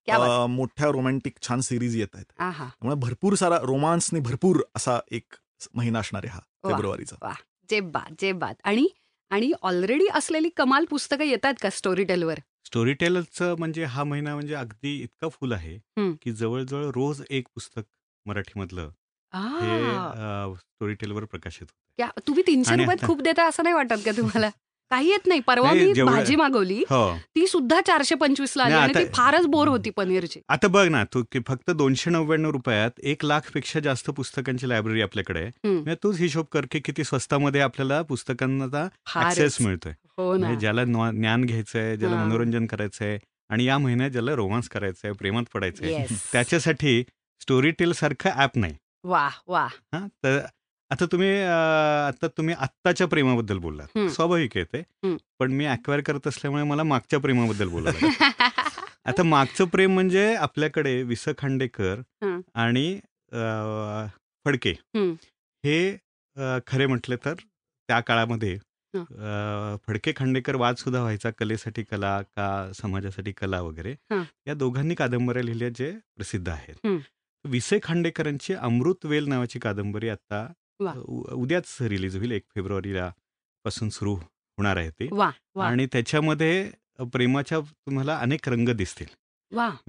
अ, 0.07 0.45
मोठ्या 0.47 0.87
रोमॅन्टिक 0.87 1.33
छान 1.41 1.61
सिरीज 1.61 1.95
येत 1.97 2.15
आहेत. 2.15 2.25
आहा. 2.39 2.65
त्यामुळे 2.65 2.95
भरपूर 2.99 3.33
सारा 3.35 3.57
रोमांसने 3.61 4.19
भरपूर 4.19 4.61
असा 4.75 4.99
एक 5.11 5.35
महिना 5.73 5.99
असणार 5.99 6.21
आहे 6.25 6.33
हा 6.33 6.39
वा. 6.63 6.69
फेब्रुवारीचा. 6.69 7.33
जे 7.69 7.79
बात 7.79 8.11
जे 8.19 8.31
बात. 8.31 8.55
आणि 8.63 8.87
आणि 9.31 9.51
ऑलरेडी 9.61 10.07
असलेली 10.13 10.49
कमाल 10.49 10.85
पुस्तकं 10.85 11.23
येतात 11.23 11.53
का 11.61 11.69
स्टोरी 11.69 12.03
टेलवर 12.03 12.39
स्टोरी 12.65 12.93
टेलरचं 12.93 13.55
म्हणजे 13.59 13.83
हा 13.83 14.03
महिना 14.03 14.33
म्हणजे 14.33 14.53
अगदी 14.53 14.95
इतका 15.03 15.27
फुल 15.29 15.51
आहे 15.53 15.75
हम्म. 15.75 16.13
की 16.21 16.31
जवळजवळ 16.31 16.85
रोज 16.85 17.21
एक 17.29 17.47
पुस्तक 17.55 17.81
मराठीमधलं 18.25 18.89
हे 19.33 20.55
स्टोरी 20.55 20.93
टेलवर 20.93 21.25
प्रकाशित 21.25 21.61
होतं 21.61 21.95
क्या 21.97 22.09
तुम्ही 22.27 22.43
तीनशे 22.47 22.71
आणि 22.73 22.83
रुपयात 22.83 22.97
आता- 22.97 23.07
खूप 23.07 23.21
देता 23.21 23.47
असं 23.47 23.63
नाही 23.63 23.75
वाटत 23.75 24.05
का 24.05 24.11
तुम्हाला? 24.11 24.49
काही 24.91 25.09
येत 25.09 25.27
नाही. 25.27 25.39
परवा 25.39 25.73
नाही, 25.73 25.87
मी 25.87 25.93
जेवढं- 25.93 26.15
भाजी 26.15 26.35
मागवली 26.35 26.77
हो. 26.77 27.17
ती 27.35 27.47
सुद्धा 27.47 27.81
चारशे 27.81 28.15
पंचवीस 28.15 28.53
ला 28.57 28.63
आली 28.63 28.71
नाही, 28.71 28.83
आणि 28.83 28.93
ती 28.93 28.99
आता- 28.99 29.13
फारच 29.13 29.45
बोर 29.45 29.67
होती 29.67 29.89
पनीरची. 29.89 30.39
आता 30.49 30.67
बघ 30.67 30.87
ना 30.87 31.03
तू 31.03 31.23
की 31.31 31.39
फक्त 31.47 31.71
दोनशे 31.71 32.09
नव्याण्णव 32.09 32.49
रुपयात 32.49 32.91
एक 33.03 33.25
लाखपेक्षा 33.25 33.79
जास्त 33.79 34.09
पुस्तकांची 34.09 34.69
लायब्ररी 34.69 35.01
आपल्याकडे 35.01 35.39
आहे. 35.39 35.47
हम्म. 35.47 35.73
म्हणजे 35.73 35.95
तूच 35.95 36.17
हिशोब 36.17 36.45
कर 36.51 36.65
की 36.71 36.79
किती 36.79 37.03
स्वस्तामध्ये 37.03 37.61
आपल्याला 37.61 38.01
पुस्तकांचा 38.01 38.87
फारच. 39.05 39.25
ऍक्सेस 39.25 39.61
मिळतोय. 39.61 39.93
हो 40.17 40.33
ना. 40.33 40.39
म्हणजे 40.39 40.59
ज्याला 40.59 40.83
न्वा- 40.85 41.11
ज्ञान 41.11 41.45
घ्यायचंय 41.45 41.97
ज्याला 41.97 42.15
हा. 42.15 42.25
मनोरंजन 42.25 42.65
करायचंय 42.65 43.19
आणि 43.49 43.63
या 43.63 43.77
महिन्यात 43.77 44.09
ज्याला 44.09 44.33
रोमांस 44.33 44.69
करायचंय 44.69 45.11
प्रेमात 45.11 45.43
पडायचंय. 45.53 45.95
Yes. 45.95 46.13
त्याच्यासाठी 46.31 47.03
स्टोरी 47.41 47.71
टेल 47.71 47.91
सारखं 47.91 48.29
ऍप 48.37 48.51
नाही. 48.55 48.73
वा 49.03 49.29
वा 49.47 49.67
हा 49.93 50.07
तर 50.23 50.39
आता 50.91 51.05
तुम्ही 51.05 51.29
अं, 51.29 52.07
आता 52.07 52.27
तुम्ही 52.27 52.55
आत्ताच्या 52.59 53.07
प्रेमाबद्दल 53.07 53.57
बोललात 53.57 53.87
हम्म. 53.95 54.07
स्वाभाविक 54.07 54.57
आहे 54.57 54.65
ते 54.65 54.79
हम्म. 54.79 55.15
पण 55.39 55.51
मी 55.51 55.65
अक्वायर 55.65 56.01
करत 56.01 56.27
असल्यामुळे 56.27 56.63
मला 56.63 56.83
मागच्या 56.83 57.19
प्रेमाबद्दल 57.19 57.69
लागलं. 57.83 58.07
आता 59.05 59.23
मागचं 59.23 59.65
प्रेम 59.65 59.93
म्हणजे 59.93 60.33
आपल्याकडे 60.35 61.01
वि 61.03 61.15
स 61.15 61.29
खांडेकर 61.37 61.99
हं. 62.23 62.39
आणि 62.55 62.93
अं, 63.31 64.07
फडके 64.45 64.71
हं. 64.95 65.11
हे 65.63 65.77
अं, 65.91 66.59
खरे 66.67 66.85
म्हटले 66.85 67.15
तर 67.15 67.33
त्या 67.33 67.99
काळामध्ये 67.99 68.53
हं. 68.93 69.01
अं, 69.01 69.75
फडके 69.87 70.11
खांडेकर 70.15 70.55
वाद 70.55 70.75
सुद्धा 70.75 70.99
व्हायचा 70.99 71.29
कलेसाठी 71.31 71.83
कला 71.83 72.21
का 72.21 72.47
समाजासाठी 72.75 73.31
कला 73.31 73.61
वगैरे 73.61 73.95
हं. 74.11 74.23
या 74.47 74.53
दोघांनी 74.53 74.95
कादंबऱ्या 74.95 75.43
लिहिल्या 75.43 75.69
जे 75.69 75.91
प्रसिद्ध 76.15 76.47
आहेत 76.49 76.85
हं. 76.85 76.97
विसे 77.45 77.79
खांडेकरांची 77.83 78.53
अमृतवेल 78.53 79.27
नावाची 79.27 79.59
कादंबरी 79.59 80.09
आता 80.09 80.47
उ- 80.95 81.33
उद्याच 81.33 81.77
रिलीज 81.81 82.17
होईल 82.17 82.31
एक 82.31 82.43
फेब्रुवारीला 82.55 83.11
पासून 83.63 83.89
सुरू 83.89 84.15
होणार 84.57 84.77
आहे 84.77 84.89
ती. 84.89 85.07
आणि 85.65 85.85
त्याच्यामध्ये 85.85 86.71
प्रेमाच्या 86.99 87.59
तुम्हाला 87.59 88.17
अनेक 88.17 88.49
रंग 88.49 88.69
दिसतील. 88.69 89.05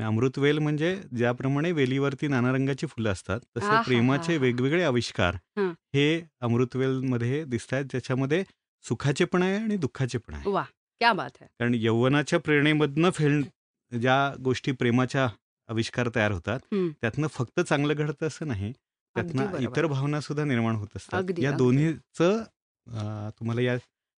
अमृतवेल 0.02 0.58
म्हणजे 0.58 1.00
ज्याप्रमाणे 1.16 1.72
वेलीवरती 1.72 2.28
नाना 2.28 2.52
रंगाची 2.52 2.86
फुलं 2.86 3.12
असतात 3.12 3.40
तसे 3.40 3.66
आहाहा. 3.66 3.82
प्रेमाचे 3.82 4.36
वेगवेगळे 4.36 4.82
आविष्कार 4.82 5.34
हं. 5.34 5.70
हे 5.70 6.28
अमृतवेल 6.40 6.98
मध्ये 6.98 7.44
दिसत 7.44 7.74
आहेत 7.74 7.84
ज्याच्यामध्ये 7.84 8.44
सुखाचे 8.82 9.24
पण 9.24 9.42
आहे 9.42 9.56
आणि 9.56 9.76
दुःखाचे 9.76 10.18
पण 10.18 10.34
आहे. 10.34 10.50
क्या 10.98 11.12
बात 11.12 11.30
है. 11.40 11.46
कारण 11.58 11.72
यौवनाच्या 11.74 12.38
प्रेरणेमधनं 12.40 13.10
फेल 13.10 13.42
ज्या 14.00 14.34
गोष्टी 14.40 14.72
प्रेमाच्या 14.72 15.28
आविष्कार 15.68 16.08
तयार 16.14 16.32
होतात. 16.32 16.60
त्यातनं 17.00 17.26
फक्त 17.26 17.60
चांगलं 17.60 17.94
घडतं 17.96 18.26
असं 18.26 18.46
नाही. 18.48 18.72
त्यातनं. 19.16 19.58
इतर 19.60 19.86
भावना 19.86 20.20
सुद्धा 20.20 20.44
निर्माण 20.44 20.74
होत 20.74 20.96
असतात 20.96 21.38
या. 21.38 21.50
दोन्हीचं 21.52 22.42
तुम्हाला 23.30 23.60
या 23.60 23.72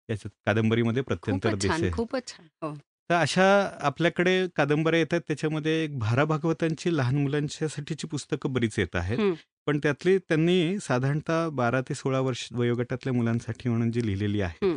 याच्यात 0.08 0.30
कादंबरीमध्ये 0.46 1.02
प्रत्यंतर 1.02 1.54
दिसेल 1.54 1.92
खूपच 1.92 2.28
छान 2.28 2.46
हो 2.62 2.74
तर 3.10 3.14
अशा 3.14 3.44
आपल्याकडे 3.80 4.32
कादंबऱ्या 4.56 5.00
येतात 5.00 5.20
त्याच्यामध्ये 5.26 5.72
एक 5.84 5.98
भारा 5.98 6.24
भागवतांची 6.24 6.96
लहान 6.96 7.16
मुलांच्यासाठीची 7.16 8.06
पुस्तकं 8.06 8.52
बरीच 8.52 8.78
येत 8.78 8.96
आहेत. 8.96 9.18
पण 9.66 9.78
त्यातली 9.78 10.16
त्यांनी 10.18 10.78
साधारणतः 10.78 11.48
बारा 11.52 11.80
ते 11.80 11.94
सोळा 11.94 12.20
वर्ष 12.20 12.46
वयोगटातल्या 12.52 13.12
मुलांसाठी 13.12 13.68
म्हणून 13.68 13.90
जी 13.90 14.06
लिहिलेली 14.06 14.40
आहे. 14.40 14.76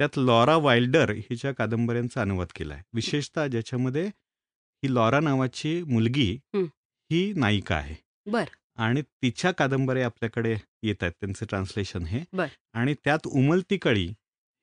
त्यात 0.00 0.18
लॉरा 0.18 0.56
वाइल्डर 0.56 1.10
हिच्या 1.10 1.52
कादंबऱ्यांचा 1.54 2.20
अनुवाद 2.20 2.48
केला 2.56 2.74
आहे 2.74 2.82
विशेषतः 2.94 3.46
ज्याच्यामध्ये 3.46 4.04
ही 4.06 4.94
लॉरा 4.94 5.20
नावाची 5.20 5.82
मुलगी. 5.82 6.30
ही 6.54 7.32
नायिका 7.36 7.76
आहे 7.76 7.94
बर 8.26 8.44
आणि 8.78 9.02
तिच्या 9.22 9.50
कादंबऱ्या 9.52 10.06
आपल्याकडे 10.06 10.56
येत 10.82 11.02
आहेत 11.02 11.12
त्यांचं 11.12 11.46
ट्रान्सलेशन 11.48 12.04
हे 12.04 12.22
बर. 12.32 12.46
आणि 12.74 12.94
त्यात 13.04 13.26
उमलती 13.26 13.76
कळी 13.76 14.06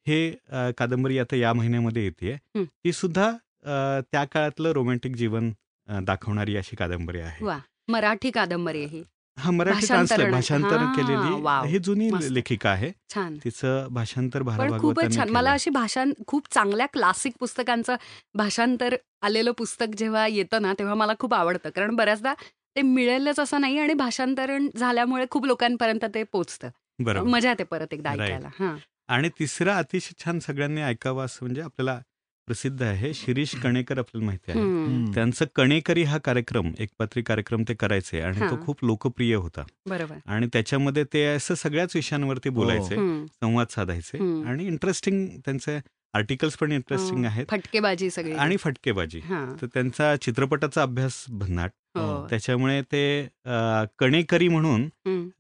हे 0.08 0.20
अ, 0.50 0.70
कादंबरी 0.78 1.18
आता 1.20 1.36
या 1.36 1.54
महिन्यामध्ये 1.54 2.04
येते 2.04 2.34
हं. 2.56 2.64
ती 2.84 2.92
सुद्धा 2.94 3.28
अ, 3.28 4.00
त्या 4.12 4.24
काळातलं 4.26 4.72
रोमॅन्टिक 4.72 5.16
जीवन 5.16 5.52
अ, 5.88 6.00
दाखवणारी 6.02 6.56
अशी 6.58 6.76
कादंबरी 6.76 7.20
आहे 7.22 7.46
वा 7.46 7.58
मराठी 7.88 8.32
कादंबरी 8.32 8.84
आहे 8.84 8.98
ही 8.98 9.04
हा 9.38 9.52
मराठी 9.52 9.74
भाषांतरण. 9.74 10.06
ट्रान्सलेट 10.08 10.32
भाषांतर 10.32 10.78
हा, 10.78 10.92
केलेली. 10.94 11.68
ही 11.68 11.80
जुनी 11.80 12.10
मस्त. 12.10 12.32
लेखिका 12.32 12.70
आहे 12.70 12.92
छान 13.10 13.38
तिचं 13.44 13.88
भाषांतर 13.92 14.42
भारा 14.42 14.58
पण 14.60 14.70
खूपच 14.72 14.82
भागवतांनी 14.82 15.16
छान 15.16 15.30
मला 15.30 15.40
केलंय. 15.42 15.54
अशी 15.54 15.70
भाषां 15.70 16.06
खूप 16.28 16.48
चांगल्या 16.54 16.86
क्लासिक 16.88 17.34
पुस्तकांचं 17.40 17.96
भाषांतर 18.36 18.96
आलेलं 19.22 19.52
पुस्तक 19.52 19.96
जेव्हा 19.98 20.26
येतं 20.28 20.62
ना 20.62 20.74
तेव्हा 20.80 20.96
मला 20.96 21.14
खूप 21.20 21.34
आवडतं 21.34 21.70
कारण 21.70 21.96
बऱ्याचदा 21.96 22.34
ते 22.76 22.82
मिळेलच 22.82 23.40
असं 23.40 23.62
नाही 23.62 23.80
आणि 23.80 23.94
भाषांतरण 23.94 24.68
झाल्यामुळे 24.76 25.26
खूप 25.32 25.46
लोकांपर्यंत 25.46 26.06
ते 26.06 26.24
पोचतं. 26.24 26.70
बरोबर. 27.00 27.28
मजा 27.30 27.50
येते 27.50 27.64
परत 27.64 27.94
एकदा. 27.94 28.12
ऐकायला. 28.12 28.50
हा. 28.60 28.76
आणि 29.08 29.30
तिसरं 29.40 29.72
अतिशय 29.72 30.24
छान 30.26 30.40
सगळ्यांनी 30.40 30.82
ऐकावं 30.82 31.26
असं 31.26 31.38
म्हणजे 31.42 31.62
आपल्याला 31.62 32.00
प्रसिद्ध 32.48 32.82
आहे. 32.84 33.14
शिरीष 33.14 33.56
कणेकर 33.56 33.98
आपल्याला 34.00 34.26
माहिती 34.26 34.52
आहे. 34.52 35.14
त्यांचं 35.14 35.46
कणेकरी 35.56 36.04
हा 36.04 36.18
कार्यक्रम 36.18 36.72
एकपात्री 36.80 37.22
कार्यक्रम 37.22 37.64
ते 37.68 37.74
करायचे 37.74 38.22
आणि 38.22 38.40
तो 38.40 38.56
हा. 38.56 38.62
खूप 38.62 38.84
लोकप्रिय 38.86 39.36
होता. 39.36 39.64
बरोबर. 39.90 40.16
आणि 40.26 40.48
त्याच्यामध्ये 40.54 41.04
ते 41.04 41.26
असं 41.26 41.56
सगळ्याच 41.56 41.96
विषयांवरती 41.96 42.50
बोलायचे 42.50 42.96
हम्म. 42.96 43.26
संवाद 43.26 43.68
साधायचे. 43.70 44.18
आणि 44.50 44.68
इंटरेस्टिंग 44.68 45.28
त्यांचे 45.46 45.80
आर्टिकल्स 46.14 46.58
पण 46.58 46.72
इंटरेस्टिंग 46.72 47.20
हो. 47.20 47.26
आहेत. 47.26 47.46
फटकेबाजी 47.50 48.10
सगळी. 48.10 48.34
आणि 48.34 48.58
फटकेबाजी. 48.58 49.20
हा. 49.20 49.46
तर 49.62 49.68
त्यांचा 49.74 50.16
चित्रपटाचा 50.16 50.82
अभ्यास 50.82 51.26
भन्नाट. 51.30 51.72
हो 51.96 52.28
त्याच्यामुळे 52.30 52.82
ते 52.82 53.04
अ, 53.46 53.84
कणेकरी 54.00 54.48
म्हणून. 54.48 54.88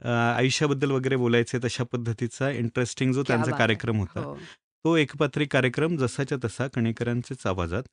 अ, 0.01 0.07
आयुष्याबद्दल 0.09 0.91
वगैरे 0.91 1.15
बोलायचे 1.15 1.59
तशा 1.63 1.83
पद्धतीचा 1.83 2.49
इंटरेस्टिंग 2.49 3.11
जो 3.13 3.23
क्या 3.23 3.35
त्यांचा 3.35 3.51
बात. 3.51 3.57
कार्यक्रम 3.59 3.97
होता 3.99 4.19
हो 4.19 4.35
तो 4.85 4.95
एकपात्री 4.97 5.45
कार्यक्रम 5.45 5.95
जसाच्या 5.97 6.37
तसा 6.45 6.67
कणेकरांच्याच 6.67 7.45
आवाजात. 7.47 7.83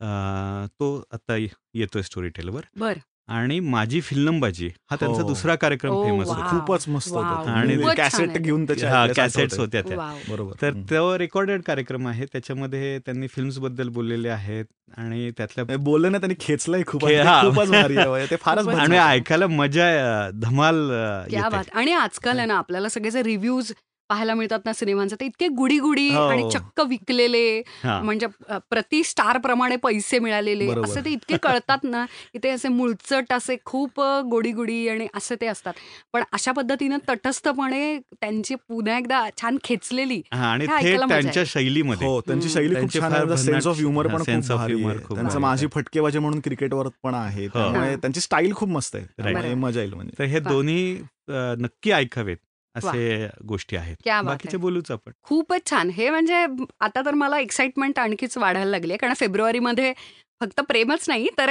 अ, 0.00 0.66
तो 0.80 1.02
आता 1.12 1.36
येतोय 1.74 2.02
स्टोरी 2.02 2.28
टेलवर 2.28 2.64
बर 2.76 2.98
आणि 3.28 3.58
माझी 3.60 4.00
फिल्मबाजी 4.00 4.66
हा 4.90 4.96
त्यांचा 4.96 5.22
हो. 5.22 5.28
दुसरा 5.28 5.54
कार्यक्रम 5.54 6.02
फेमस. 6.04 6.28
होता 6.28 6.46
खूपच 6.50 6.84
मस्त. 6.88 7.12
होतं 7.12 7.50
आणि 7.50 7.76
कॅसेट. 7.96 8.36
घेऊन 8.38 8.64
त्याच्या 8.64 8.90
हा 8.90 9.06
कॅसेट्स 9.06 9.58
होत्या 9.58 9.82
त्या 9.82 10.12
बरोबर 10.28 10.52
तर. 10.62 10.72
तो 10.90 11.16
रेकॉर्डेड 11.18 11.62
कार्यक्रम 11.62 12.06
आहे 12.08 12.24
त्याच्यामध्ये 12.24 12.98
त्यांनी 12.98 13.26
फिल्म्सबद्दल 13.26 13.88
बोललेले 13.88 14.28
आहेत 14.28 14.64
आणि 14.98 15.30
त्यातल्या 15.30 15.64
ना 16.08 16.18
त्यांनी 16.18 16.34
खेचलंय 16.40 16.82
खूप 16.86 17.04
हा. 17.04 17.42
ते 17.42 17.50
म्हणजे 17.50 18.26
ते 18.30 18.36
फारच 18.36 18.68
आणि. 18.68 18.96
ऐकायला 18.98 19.46
मजा 19.46 20.30
धमाल 20.34 20.90
आणि 21.72 21.92
आजकाल 21.92 22.38
आहे 22.38 22.46
ना 22.46 22.54
आपल्याला 22.54 22.88
सगळे 22.88 23.10
जे 23.10 23.22
रिव्ह्यूज 23.22 23.72
पाहायला 24.10 24.34
मिळतात 24.34 24.60
ना 24.64 24.72
सिनेमांचे 24.72 25.16
ते 25.20 25.26
इतके 25.26 25.46
गुडी 25.56 25.78
गुडी 25.78 26.08
हो. 26.10 26.20
आणि 26.22 26.48
चक्क 26.52 26.80
विकलेले. 26.88 27.62
म्हणजे 27.84 28.26
प्रति 28.70 29.02
स्टार 29.04 29.38
प्रमाणे 29.38 29.76
पैसे 29.82 30.18
मिळालेले. 30.18 30.68
असे 30.82 31.00
ते 31.04 31.10
इतके 31.10 31.36
कळतात 31.42 31.84
ना 31.84 32.04
की 32.32 32.38
ते 32.42 32.50
असे 32.50 32.68
मुळचट 32.68 33.32
असे 33.32 33.56
खूप 33.64 34.00
गोडी 34.30 34.52
गुडी 34.52 34.86
आणि 34.88 35.06
असे 35.14 35.34
ते 35.40 35.46
असतात 35.46 35.74
पण 36.12 36.22
अशा 36.32 36.52
पद्धतीनं 36.52 36.98
तटस्थपणे 37.08 37.98
त्यांची 38.12 38.54
पुन्हा 38.68 38.98
एकदा 38.98 39.24
छान 39.40 39.58
खेचलेली 39.64 40.20
त्यांच्या 40.30 41.42
शैलीमध्ये 41.46 42.06
हो 42.06 42.20
त्यांची. 42.20 42.48
शैली 42.48 42.74
खूप 42.74 42.94
छान 42.94 43.34
सेन्स 43.36 43.66
ऑफ 43.66 43.76
ह्युमर 43.76 44.06
पण 44.06 44.22
humor 44.22 44.90
आहे. 44.90 44.98
खूप 45.04 45.16
त्यांचं 45.16 45.40
माझी. 45.40 45.66
फटकेबाजी 45.72 46.18
म्हणून 46.18 46.40
क्रिकेटवर 46.40 46.88
पण 47.02 47.14
आहे 47.14 47.46
हो. 47.46 47.52
त्यामुळे. 47.54 47.94
त्यांची 47.96 48.20
स्टाईल 48.20 48.54
खूप 48.54 48.68
मस्त 48.68 48.96
आहे. 48.96 49.54
मजा 49.56 49.80
येईल 49.80 49.94
म्हणजे 49.94 50.18
तर 50.18 50.24
हे. 50.24 50.40
दोन्ही 50.40 50.98
नक्की 51.60 51.90
ऐकावेत 51.92 52.36
असे 52.76 53.26
गोष्टी 53.48 53.76
आहेत. 53.76 53.96
क्या 54.04 54.20
बात 54.22 54.32
बाकीचे. 54.32 54.56
बोलूच 54.56 54.90
आपण. 54.90 55.12
खूपच 55.22 55.70
छान. 55.70 55.90
हे 55.90 56.10
म्हणजे 56.10 56.46
आता 56.80 57.00
तर 57.06 57.14
मला 57.14 57.38
एक्साइटमेंट 57.40 57.98
आणखीच 57.98 58.36
वाढायला 58.38 58.70
लागली 58.70 58.92
आहे. 58.92 58.98
कारण 58.98 59.14
फेब्रुवारीमध्ये 59.14 59.92
फक्त 60.40 60.60
प्रेमच 60.60 61.04
नाही 61.08 61.28
तर 61.38 61.50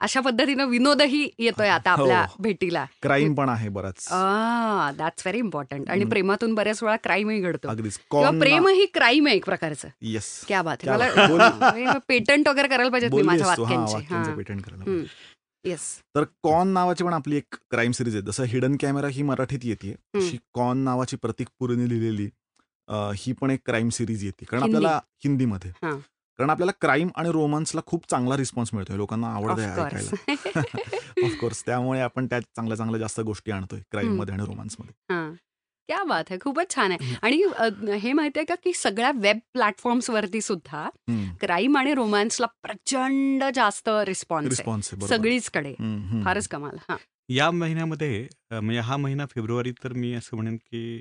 अशा 0.00 0.20
पद्धतीनं 0.20 0.66
विनोदही 0.66 1.28
येतोय 1.38 1.68
आता 1.68 1.92
हो. 1.92 2.02
आपल्या 2.02 2.24
भेटीला. 2.40 2.84
क्राईम 3.02 3.34
पण 3.34 3.48
आहे 3.48 3.68
बराच. 3.68 4.06
दॅट्स 4.98 5.22
व्हेरी 5.26 5.38
इम्पॉर्टंट 5.38 5.90
आणि 5.90 6.00
हम्म. 6.00 6.10
प्रेमातून 6.10 6.54
बऱ्याच 6.54 6.82
वेळा 6.82 6.96
क्राईमही 6.96 7.40
घडतो. 7.40 7.68
अगदीच. 7.68 7.98
किंवा 8.10 8.26
कॉन 8.26 8.38
प्रेम 8.40 8.66
ही 8.68 8.86
क्राईम 8.94 9.26
आहे 9.26 9.36
एक 9.36 9.44
प्रकारचं. 9.44 9.88
येस 10.02 10.30
क्या 10.46 10.62
बात 10.62 10.76
क्या. 10.80 10.96
मला 10.96 11.98
पेटंट 12.08 12.48
वगैरे 12.48 12.68
करायला 12.68 12.90
पाहिजेत 12.90 13.10
मी 13.10 13.22
माझ्या 13.22 13.46
वाक्यांची. 13.46 13.94
वाक्यांचे 13.94 14.34
पेटंट 14.34 14.62
करायला 14.62 14.84
हम्म. 14.84 15.02
येस 15.64 15.98
तर 16.16 16.24
कॉन 16.42 16.68
नावाची 16.68 17.04
पण 17.04 17.12
आपली 17.12 17.36
एक 17.36 17.54
क्राईम 17.70 17.90
सिरीज 17.90 18.14
आहे. 18.14 18.22
जसं 18.22 18.44
हिडन 18.44 18.76
कॅमेरा 18.80 19.08
ही 19.08 19.22
मराठीत 19.22 19.58
येते. 19.62 19.94
तशी 20.16 20.38
कॉन 20.54 20.78
नावाची 20.78 21.16
प्रतीक 21.16 21.48
पुरेने 21.58 21.88
लिहिलेली 21.88 22.28
ही 23.16 23.32
पण 23.32 23.50
एक 23.50 23.60
क्राईम 23.66 23.88
सिरीज 23.88 24.24
येते. 24.24 24.44
कारण? 24.44 24.62
आपल्याला 24.62 25.00
हिंदीमध्ये. 25.24 25.70
कारण 26.38 26.50
आपल्याला 26.50 26.72
क्राईम 26.80 27.08
आणि 27.16 27.30
रोमांसला 27.32 27.80
खूप 27.86 28.04
चांगला 28.10 28.36
रिस्पॉन्स 28.36 28.74
मिळतोय. 28.74 28.96
लोकांना 28.96 29.26
आवडत 29.34 29.58
आहे 29.58 29.80
ऐकायला. 29.82 30.10
ऑफकोर्स 31.24 31.66
त्यामुळे 31.66 32.00
आपण 32.00 32.26
त्यात 32.26 32.42
चांगल्या 32.56 32.76
चांगल्या 32.76 33.00
जास्त 33.00 33.20
गोष्टी 33.20 33.50
आणतोय. 33.50 33.80
क्राईममध्ये 33.90 34.34
आणि 34.34 34.44
रोमांसमध्ये 34.44 35.14
हा. 35.14 35.32
क्या 35.88 36.02
बात 36.04 36.24
आहे 36.30 36.38
खूपच 36.38 36.70
छान 36.74 36.90
आहे. 36.92 37.14
आणि 37.22 37.42
अ, 37.44 37.68
हे 38.02 38.12
माहिती 38.12 38.38
आहे 38.38 38.44
का 38.44 38.54
की 38.54 38.72
सगळ्या 38.72 39.10
वेब 39.16 39.38
प्लॅटफॉर्म्स 39.52 40.10
वरती 40.10 40.40
सुद्धा 40.40 40.88
क्राईम 41.40 41.76
आणि 41.76 41.94
रोमॅन्सला 41.94 42.46
प्रचंड 42.62 43.44
जास्त 43.54 43.88
रिस्पॉन्स 44.06 44.44
आहे. 44.44 44.50
रिस्पॉन्स 44.50 44.88
आहे 44.92 44.96
बरोबर. 44.96 45.14
सगळीचकडे 45.16 45.74
हम्म, 45.78 46.02
हम्म. 46.02 46.24
फारच 46.24 46.48
कमाल 46.48 46.76
हा. 46.88 46.96
या 47.28 47.50
महिन्यामध्ये 47.50 48.26
अ, 48.50 48.60
म्हणजे 48.60 48.80
हा 48.80 48.96
महिना 48.96 49.26
फेब्रुवारी 49.26 49.72
तर 49.84 49.92
मी 49.92 50.12
असं 50.14 50.36
म्हणेन 50.36 50.56
की 50.56 51.00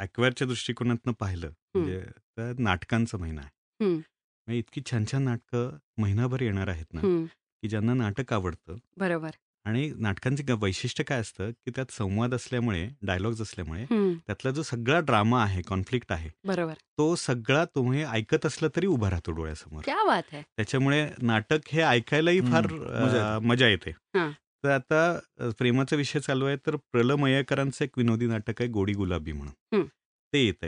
ॲक्वायरच्या 0.00 0.46
दृष्टिकोनातनं 0.46 1.12
पाहिलं 1.12 1.50
म्हणजे 1.74 2.00
तर 2.38 2.52
नाटकांचा 2.58 3.18
महिना 3.18 3.40
आहे. 3.40 3.50
हम्म. 3.80 3.94
म्हणजे 3.94 4.58
इतकी 4.58 4.80
छान 4.90 5.04
छान 5.12 5.22
नाटकं 5.22 5.76
महिनाभर 5.98 6.42
येणार 6.42 6.68
आहेत 6.68 6.94
ना 6.94 7.00
हम्म, 7.00 7.24
की 7.62 7.68
ज्यांना 7.68 7.94
नाटक 7.94 8.32
आवडतं 8.32 8.76
बरोबर. 8.96 9.30
आणि 9.66 9.90
नाटकांचे 9.98 10.42
ग- 10.42 10.56
वैशिष्ट्य 10.62 11.04
काय 11.04 11.20
असतं 11.20 11.50
की 11.50 11.70
त्यात 11.70 11.92
संवाद 11.92 12.34
असल्यामुळे 12.34 12.88
डायलॉग्स 13.02 13.40
असल्यामुळे 13.40 13.84
त्यातला 14.26 14.50
जो 14.50 14.62
सगळा 14.62 15.00
ड्रामा 15.00 15.42
आहे 15.42 15.62
कॉन्फ्लिक्ट 15.62 16.12
आहे 16.12 16.30
बरोबर 16.44 16.72
तो 16.98 17.14
सगळा 17.14 17.64
तुम्ही 17.64 18.04
ऐकत 18.04 18.46
असलं 18.46 18.68
तरी 18.76 18.86
उभा 18.86 19.10
राहतो 19.10 19.32
डोळ्यासमोर 19.32 19.82
क्या 19.82 20.04
बात 20.04 20.22
आहे 20.32 20.42
त्याच्यामुळे 20.42 21.08
नाटक 21.22 21.68
हे 21.72 21.82
ऐकायलाही 21.82 22.40
फार 22.40 22.66
मजा 22.72 23.28
अ, 23.28 23.34
येते. 23.34 23.46
मजा 23.46 23.68
येते 23.68 23.90
हां. 24.14 24.30
तर 24.64 24.70
आता 24.70 25.18
अ, 25.40 25.48
प्रेमाचा 25.58 25.96
विषय 25.96 26.20
चालू 26.20 26.46
आहे 26.46 26.56
तर 26.56 26.76
प्रल 26.92 27.10
मयेकरांचं 27.12 27.84
एक 27.84 27.98
विनोदी 27.98 28.26
नाटक 28.26 28.60
आहे 28.62 28.70
गोडी 28.70 28.92
गुलाबी 28.92 29.32
म्हणून. 29.32 29.84
ते 30.32 30.44
येत. 30.46 30.64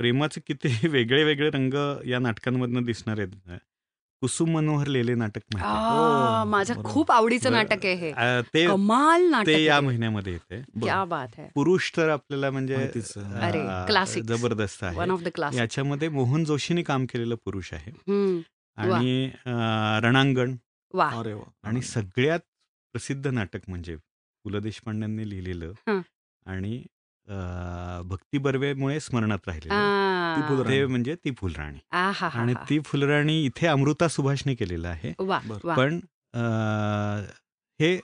प्रेमाचे 0.00 0.40
किती 0.46 0.68
वेगळे 0.92 1.24
वेगळे 1.24 1.50
रंग 1.50 1.74
या 2.06 2.18
नाटकांमधनं 2.18 2.84
दिसणार 2.84 3.18
आहेत 3.18 3.50
कुसुम 4.22 4.50
मनोहर 4.50 4.86
लेले 4.86 5.14
नाटक 5.14 5.42
माहिती 5.54 5.68
आहे? 5.68 5.78
आ, 5.78 6.40
हो, 6.40 6.44
माझं 6.44 6.74
बरोबर. 6.74 6.90
खूप 6.90 7.10
आवडीचं 7.12 7.50
बरं. 7.50 7.56
नाटक 7.58 7.84
आहे 7.86 7.94
हे 7.94 8.10
अ, 8.12 8.40
ते 8.54 8.66
कमाल 8.66 9.22
नाटक 9.30 9.46
ते 9.46 9.62
या 9.64 9.74
आहे. 9.74 9.86
महिन्यामध्ये 9.86 10.32
येते 10.32 10.60
क्या 10.82 11.04
बात 11.04 11.28
आहे 11.38 11.48
पुरुष 11.54 11.90
तर 11.96 12.08
आपल्याला 12.08 12.50
म्हणजे 12.50 12.76
माहितीच 12.76 13.12
आहे. 13.16 13.26
अ, 13.34 13.46
अरे, 13.46 13.62
classics. 13.92 14.26
जबरदस्त 14.26 14.84
वन 14.84 14.98
आहे 15.00 15.10
ऑफ 15.10 15.22
द 15.22 15.28
क्लास 15.34 15.54
याच्यामध्ये 15.54 16.08
मोहन 16.08 16.44
जोशीने 16.44 16.82
काम 16.82 17.06
केलेलं 17.06 17.34
पुरुष 17.44 17.72
आहे 17.72 17.90
वा. 17.90 18.96
आणि 18.96 19.30
अ, 19.46 19.50
रणांगण 20.02 20.54
वा 20.94 21.08
अरे 21.10 21.32
वा. 21.32 21.44
आणि 21.64 21.82
सगळ्यात 21.82 22.40
प्रसिद्ध 22.94 23.26
नाटक 23.26 23.68
म्हणजे 23.68 23.96
पु 24.44 24.50
ल 24.50 24.58
देशपांड्यांनी 24.58 25.28
लिहिलेलं 25.30 25.72
हं. 25.88 26.00
आणि 26.46 26.82
अं, 27.28 28.02
भक्ती 28.08 28.38
बर्वेमुळे 28.38 29.00
स्मरणात 29.00 29.38
राहिलेलं 29.46 29.74
आ, 29.74 30.36
ती 30.36 30.42
फुलराणी. 30.48 30.76
ते 30.78 30.86
म्हणजे 30.86 31.14
ती 31.14 31.30
फुलराणी 31.38 31.78
आहा, 31.90 32.28
आणि. 32.28 32.54
ती 32.70 32.78
फुलराणी 32.84 33.44
इथे 33.44 33.66
अमृता 33.66 34.08
सुभाषने 34.08 34.54
केलेलं 34.54 34.88
आहे 34.88 35.12
बरं. 35.20 35.74
पण 35.74 36.00
अं, 36.34 37.22
हे 37.80 37.96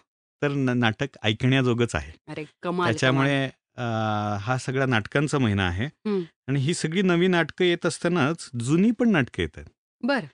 तर 0.43 0.49
न- 0.49 0.79
नाटक 0.79 1.17
ऐकण्याजोगंच 1.23 1.95
आहे 1.95 2.13
अरे 2.29 2.45
कमाल 2.63 2.87
त्याच्यामुळे 2.87 3.45
अं, 3.77 4.37
हा 4.41 4.57
सगळा 4.59 4.87
नाटकांचा 4.87 5.39
महिना 5.39 5.67
आहे 5.69 5.87
हं. 5.87 6.21
आणि 6.49 6.61
ही 6.61 6.75
सगळी 6.75 7.03
नवी 7.03 7.27
नाटकं 7.27 7.65
येत 7.65 7.87
असतानाच 7.87 8.51
जुनी 8.61 8.91
पण 8.91 9.11
नाटकं 9.11 9.43
येतात 9.43 9.65
बर 10.03 10.25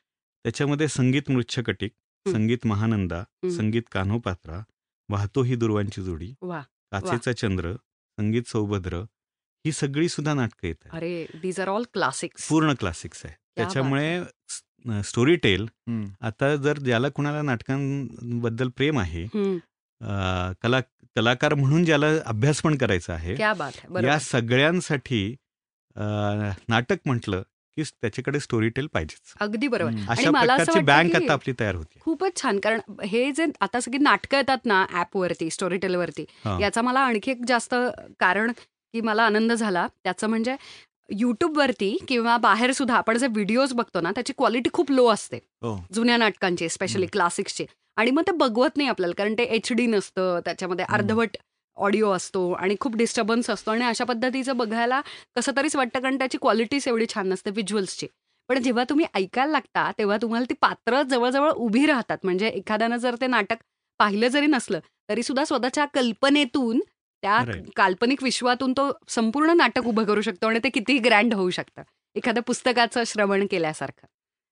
त्याच्यामध्ये 0.45 0.89
संगीत 0.89 1.31
मृच्छकटिक 1.31 1.93
हं. 2.27 2.33
संगीत 2.33 2.67
महानंदा 2.67 3.19
हं. 3.19 3.51
संगीत 3.51 3.83
कान्होपात्रा 3.93 4.61
वाहतो 5.09 5.43
ही 5.43 5.57
दुर्वांची 5.57 6.03
जोडी 6.03 6.35
काचेचा 6.93 7.33
चंद्र 7.33 7.73
संगीत 8.19 8.49
सौभद्र 8.49 9.03
ही 9.65 9.73
सगळी 9.73 10.09
सुद्धा 10.09 10.35
नाटकं 10.35 10.67
येत 10.67 10.75
आहेत. 10.85 10.95
अरे 10.97 11.39
दीज 11.43 11.61
आर 11.61 11.69
ऑल 11.69 11.85
क्लासिक्स 11.93 12.49
पूर्ण 12.49 12.73
क्लासिक्स 12.79 13.25
आहे 13.25 13.35
क्या 13.35 13.65
त्याच्यामुळे 13.65 15.03
स्टोरी 15.05 15.37
टेल. 15.37 15.67
आता 16.21 16.55
जर 16.57 16.79
ज्याला 16.79 17.09
कुणाला 17.09 17.43
नाटकांबद्दल 17.43 18.69
प्रेम 18.69 18.99
आहे 18.99 19.27
कला 20.63 20.81
कलाकार 21.17 21.55
म्हणून 21.55 21.85
ज्याला 21.85 22.07
अभ्यास 22.27 22.61
पण 22.63 22.77
करायचा 22.77 23.15
आहे 23.15 23.35
क्या 23.37 23.53
बात 23.55 23.73
आहे. 23.79 24.07
या 24.07 24.19
सगळ्यांसाठी 24.19 25.35
नाटक 25.97 26.97
म्हटलं 27.07 27.43
की 27.77 27.83
त्याच्याकडे 27.83 28.41
स्टोरी 28.41 28.69
टेल 28.69 28.87
पाहिजेच 28.93 29.33
अगदी 29.41 29.69
बरोबर. 29.69 29.93
अशा 30.09 30.31
प्रकारची 30.31 30.81
बँक 30.83 31.17
आता 31.17 31.33
आपली 31.33 31.53
तयार 31.61 31.75
होती 31.75 31.99
खूपच 32.01 32.37
छान 32.43 32.59
कारण 32.59 32.81
हे 33.05 33.31
जे 33.33 33.47
आता 33.61 33.81
सगळी 33.81 33.99
नाटकं 33.99 34.37
येतात 34.37 34.67
ना 34.67 34.85
ऍपवरती 34.95 35.51
स्टोरी 35.51 35.77
टेलवरती. 35.79 36.25
याचा 36.61 36.83
मला 36.83 37.01
आणखी 37.03 37.31
एक 37.31 37.45
जास्त 37.49 37.75
कारण 38.21 38.53
की 38.95 39.01
मला 39.01 39.23
आनंद 39.25 39.53
झाला 39.53 39.87
त्याचं 40.05 40.29
म्हणजे 40.29 40.57
युट्यूबवरती 41.11 41.97
किंवा 42.09 42.37
बाहेर 42.39 42.73
सुद्धा 42.73 42.95
आपण 42.97 43.17
जे 43.19 43.27
व्हिडिओज 43.27 43.73
बघतो 43.73 44.01
ना 44.01 44.11
त्याची 44.11 44.33
क्वालिटी 44.39 44.71
खूप 44.73 44.91
लो 44.91 45.07
असते 45.09 45.37
हो 45.63 45.77
जुन्या 45.95 46.17
नाटकांची 46.17 46.69
स्पेशली. 46.69 47.07
क्लासिक्सची 47.07 47.67
आणि 47.97 48.11
मग 48.11 48.23
ते 48.27 48.33
बघवत 48.37 48.77
नाही 48.77 48.89
आपल्याला 48.89 49.15
कारण 49.19 49.35
ते 49.39 49.43
एच 49.57 49.73
डी 49.73 49.87
नसतं 49.87 50.41
त्याच्यामध्ये. 50.45 50.85
अर्धवट 50.89 51.37
ऑडिओ 51.77 52.11
असतो 52.11 52.51
आणि 52.53 52.75
खूप 52.81 52.97
डिस्टर्बन्स 52.97 53.51
असतो. 53.51 53.71
आणि 53.71 53.85
अशा 53.85 54.05
पद्धतीचं 54.05 54.57
बघायला 54.57 55.01
कसं 55.37 55.53
तरीच 55.57 55.77
वाटतं 55.77 56.01
कारण 56.01 56.19
त्याची 56.19 56.39
क्वालिटीच 56.41 56.89
एवढी 56.89 57.07
छान 57.15 57.29
नसते 57.29 57.51
व्हिज्युअल्सची 57.51 58.07
पण 58.49 58.59
जेव्हा 58.63 58.85
तुम्ही 58.85 59.07
ऐकायला 59.15 59.53
लागता 59.53 59.91
तेव्हा 59.99 60.17
तुम्हाला 60.23 60.45
ती 60.51 60.55
पात्र 60.61 61.03
जवळजवळ 61.03 61.51
उभी 61.51 61.85
राहतात. 61.87 62.19
म्हणजे 62.25 62.49
एखाद्यानं 62.49 62.97
जर 62.97 63.15
ते 63.21 63.27
नाटक 63.27 63.57
पाहिलं 64.01 64.29
जरी 64.29 64.47
नसलं 64.47 64.79
तरी 65.09 65.23
सुद्धा 65.23 65.45
स्वतःच्या 65.45 65.85
कल्पनेतून 65.85 66.81
त्या. 67.23 67.43
काल्पनिक 67.77 68.23
विश्वातून 68.23 68.73
तो 68.73 68.91
संपूर्ण 69.09 69.57
नाटक 69.57 69.87
उभं 69.87 70.05
करू 70.05 70.21
शकतो 70.21 70.47
आणि 70.47 70.59
ते 70.65 70.69
कितीही 70.69 70.99
ग्रँड 70.99 71.35
होऊ 71.35 71.51
शकतं. 71.51 71.83
एखाद्या 72.17 72.43
पुस्तकाचं 72.43 73.03
श्रवण 73.07 73.47
केल्यासारखं. 73.51 74.07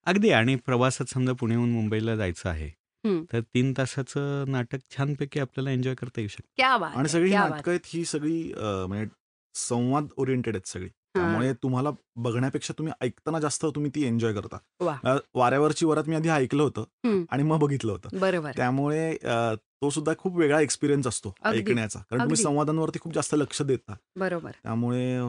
अगदी. 0.07 0.31
आणि 0.31 0.55
प्रवासात 0.57 1.11
समजा 1.11 1.33
पुण्याहून 1.33 1.71
मुंबईला 1.73 2.17
जायचं 2.17 2.49
आहे 2.49 2.71
तर 3.07 3.41
तीन 3.41 3.73
तासाचं 3.79 4.45
नाटक 4.49 4.79
छानपैकी 4.91 5.41
आपल्याला 5.41 5.71
एन्जॉय 5.71 5.95
करता 5.95 6.21
येऊ 6.21 6.29
शकतं. 6.29 6.49
क्या 6.57 6.77
बात 6.77 6.97
आणि 6.97 7.09
सगळी 7.09 7.31
क्या 7.31 7.43
बात 7.43 7.51
नाटकं 7.51 7.71
आहेत 7.71 7.81
ही 7.87 8.05
सगळी 8.05 8.53
अं, 8.53 8.87
म्हणजे 8.89 9.07
संवाद 9.55 10.07
ओरिएंटेड 10.17 10.55
आहेत 10.55 10.69
सगळी. 10.69 10.89
त्यामुळे 10.89 11.53
तुम्हाला 11.53 11.91
बघण्यापेक्षा 12.17 12.75
तुम्ही 12.79 12.93
ऐकताना 13.01 13.41
जास्त 13.41 13.67
तुम्ही 13.67 13.91
ती 13.95 14.05
एन्जॉय 14.05 14.33
करता. 14.35 14.57
अं, 15.05 15.19
वाऱ्यावरची 15.35 15.87
वरात 15.87 16.05
मी 16.09 16.17
आधी 16.17 16.29
ऐकलं 16.29 16.63
होतं. 16.63 16.85
आणि 17.31 17.43
मग 17.43 17.59
बघितलं 17.59 17.93
होतं. 17.93 18.09
बरोबर. 18.19 18.51
त्यामुळे 18.57 19.11
अं, 19.17 19.55
तो 19.55 19.91
सुद्धा 19.91 20.13
खूप 20.19 20.37
वेगळा 20.37 20.61
एक्सपिरियन्स 20.61 21.07
असतो 21.07 21.35
अगदी. 21.43 21.59
ऐकण्याचा. 21.59 21.99
कारण 21.99 22.21
तुम्ही 22.21 22.33
अगदी. 22.33 22.43
संवादांवरती 22.43 22.99
खूप 22.99 23.13
जास्त 23.15 23.35
लक्ष 23.35 23.63
देता 23.63 23.95
बरोबर. 24.17 24.51
त्यामुळे 24.63 25.21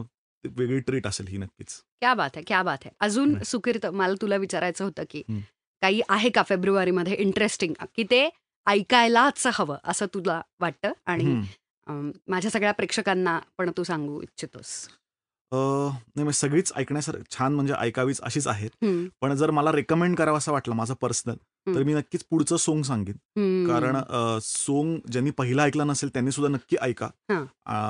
वेगळी 0.44 0.80
ट्रीट 0.80 1.06
असेल 1.06 1.26
ही 1.26 1.36
नक्कीच. 1.36 1.68
क्या 2.00 2.14
बात 2.14 2.30
आहे 2.36 2.44
क्या 2.44 2.62
बात 2.62 2.78
आहे. 2.84 2.94
अजून. 3.00 3.38
सुकीर्त 3.42 3.86
मला 3.86 4.14
तुला 4.22 4.36
विचारायचं 4.36 4.84
होतं 4.84 5.02
की 5.10 5.22
हं. 5.28 5.40
काही 5.84 6.00
आहे 6.08 6.30
का 6.30 6.42
फेब्रुवारीमध्ये 6.42 7.14
इंटरेस्टिंग 7.14 7.74
की 7.96 8.02
ते 8.10 8.28
ऐकायलाच 8.66 9.46
हवं 9.54 9.76
असं 9.84 10.06
तुला 10.14 10.40
वाटतं? 10.60 10.92
आणि 11.06 11.40
माझ्या 12.28 12.50
सगळ्या 12.50 12.72
प्रेक्षकांना 12.72 13.38
पण 13.58 13.70
तू 13.76 13.82
सांगू 13.84 14.20
इच्छितोस. 14.22 14.68
नाही 15.52 16.32
सगळीच 16.32 16.72
ऐकण्यासारखं 16.76 17.30
छान 17.30 17.54
म्हणजे 17.54 17.74
ऐकावीच 17.74 18.20
अशीच 18.20 18.46
आहेत. 18.46 18.84
पण 19.20 19.34
जर 19.34 19.50
मला 19.50 19.72
रेकमेंड 19.72 20.16
करावं 20.16 20.38
असं 20.38 20.52
वाटलं 20.52 20.74
माझं 20.74 20.94
पर्सनल 20.94 21.36
तर. 21.66 21.82
मी 21.82 21.94
नक्कीच 21.94 22.24
पुढचं 22.30 22.56
सोंग 22.56 22.82
सांगेन. 22.82 23.16
कारण 23.66 24.00
सोंग 24.42 24.98
ज्यांनी 25.12 25.30
पहिलं 25.30 25.62
ऐकलं 25.62 25.86
नसेल 25.86 26.08
त्यांनी 26.08 26.30
सुद्धा 26.30 26.52
नक्की 26.52 26.76
ऐका. 26.82 27.08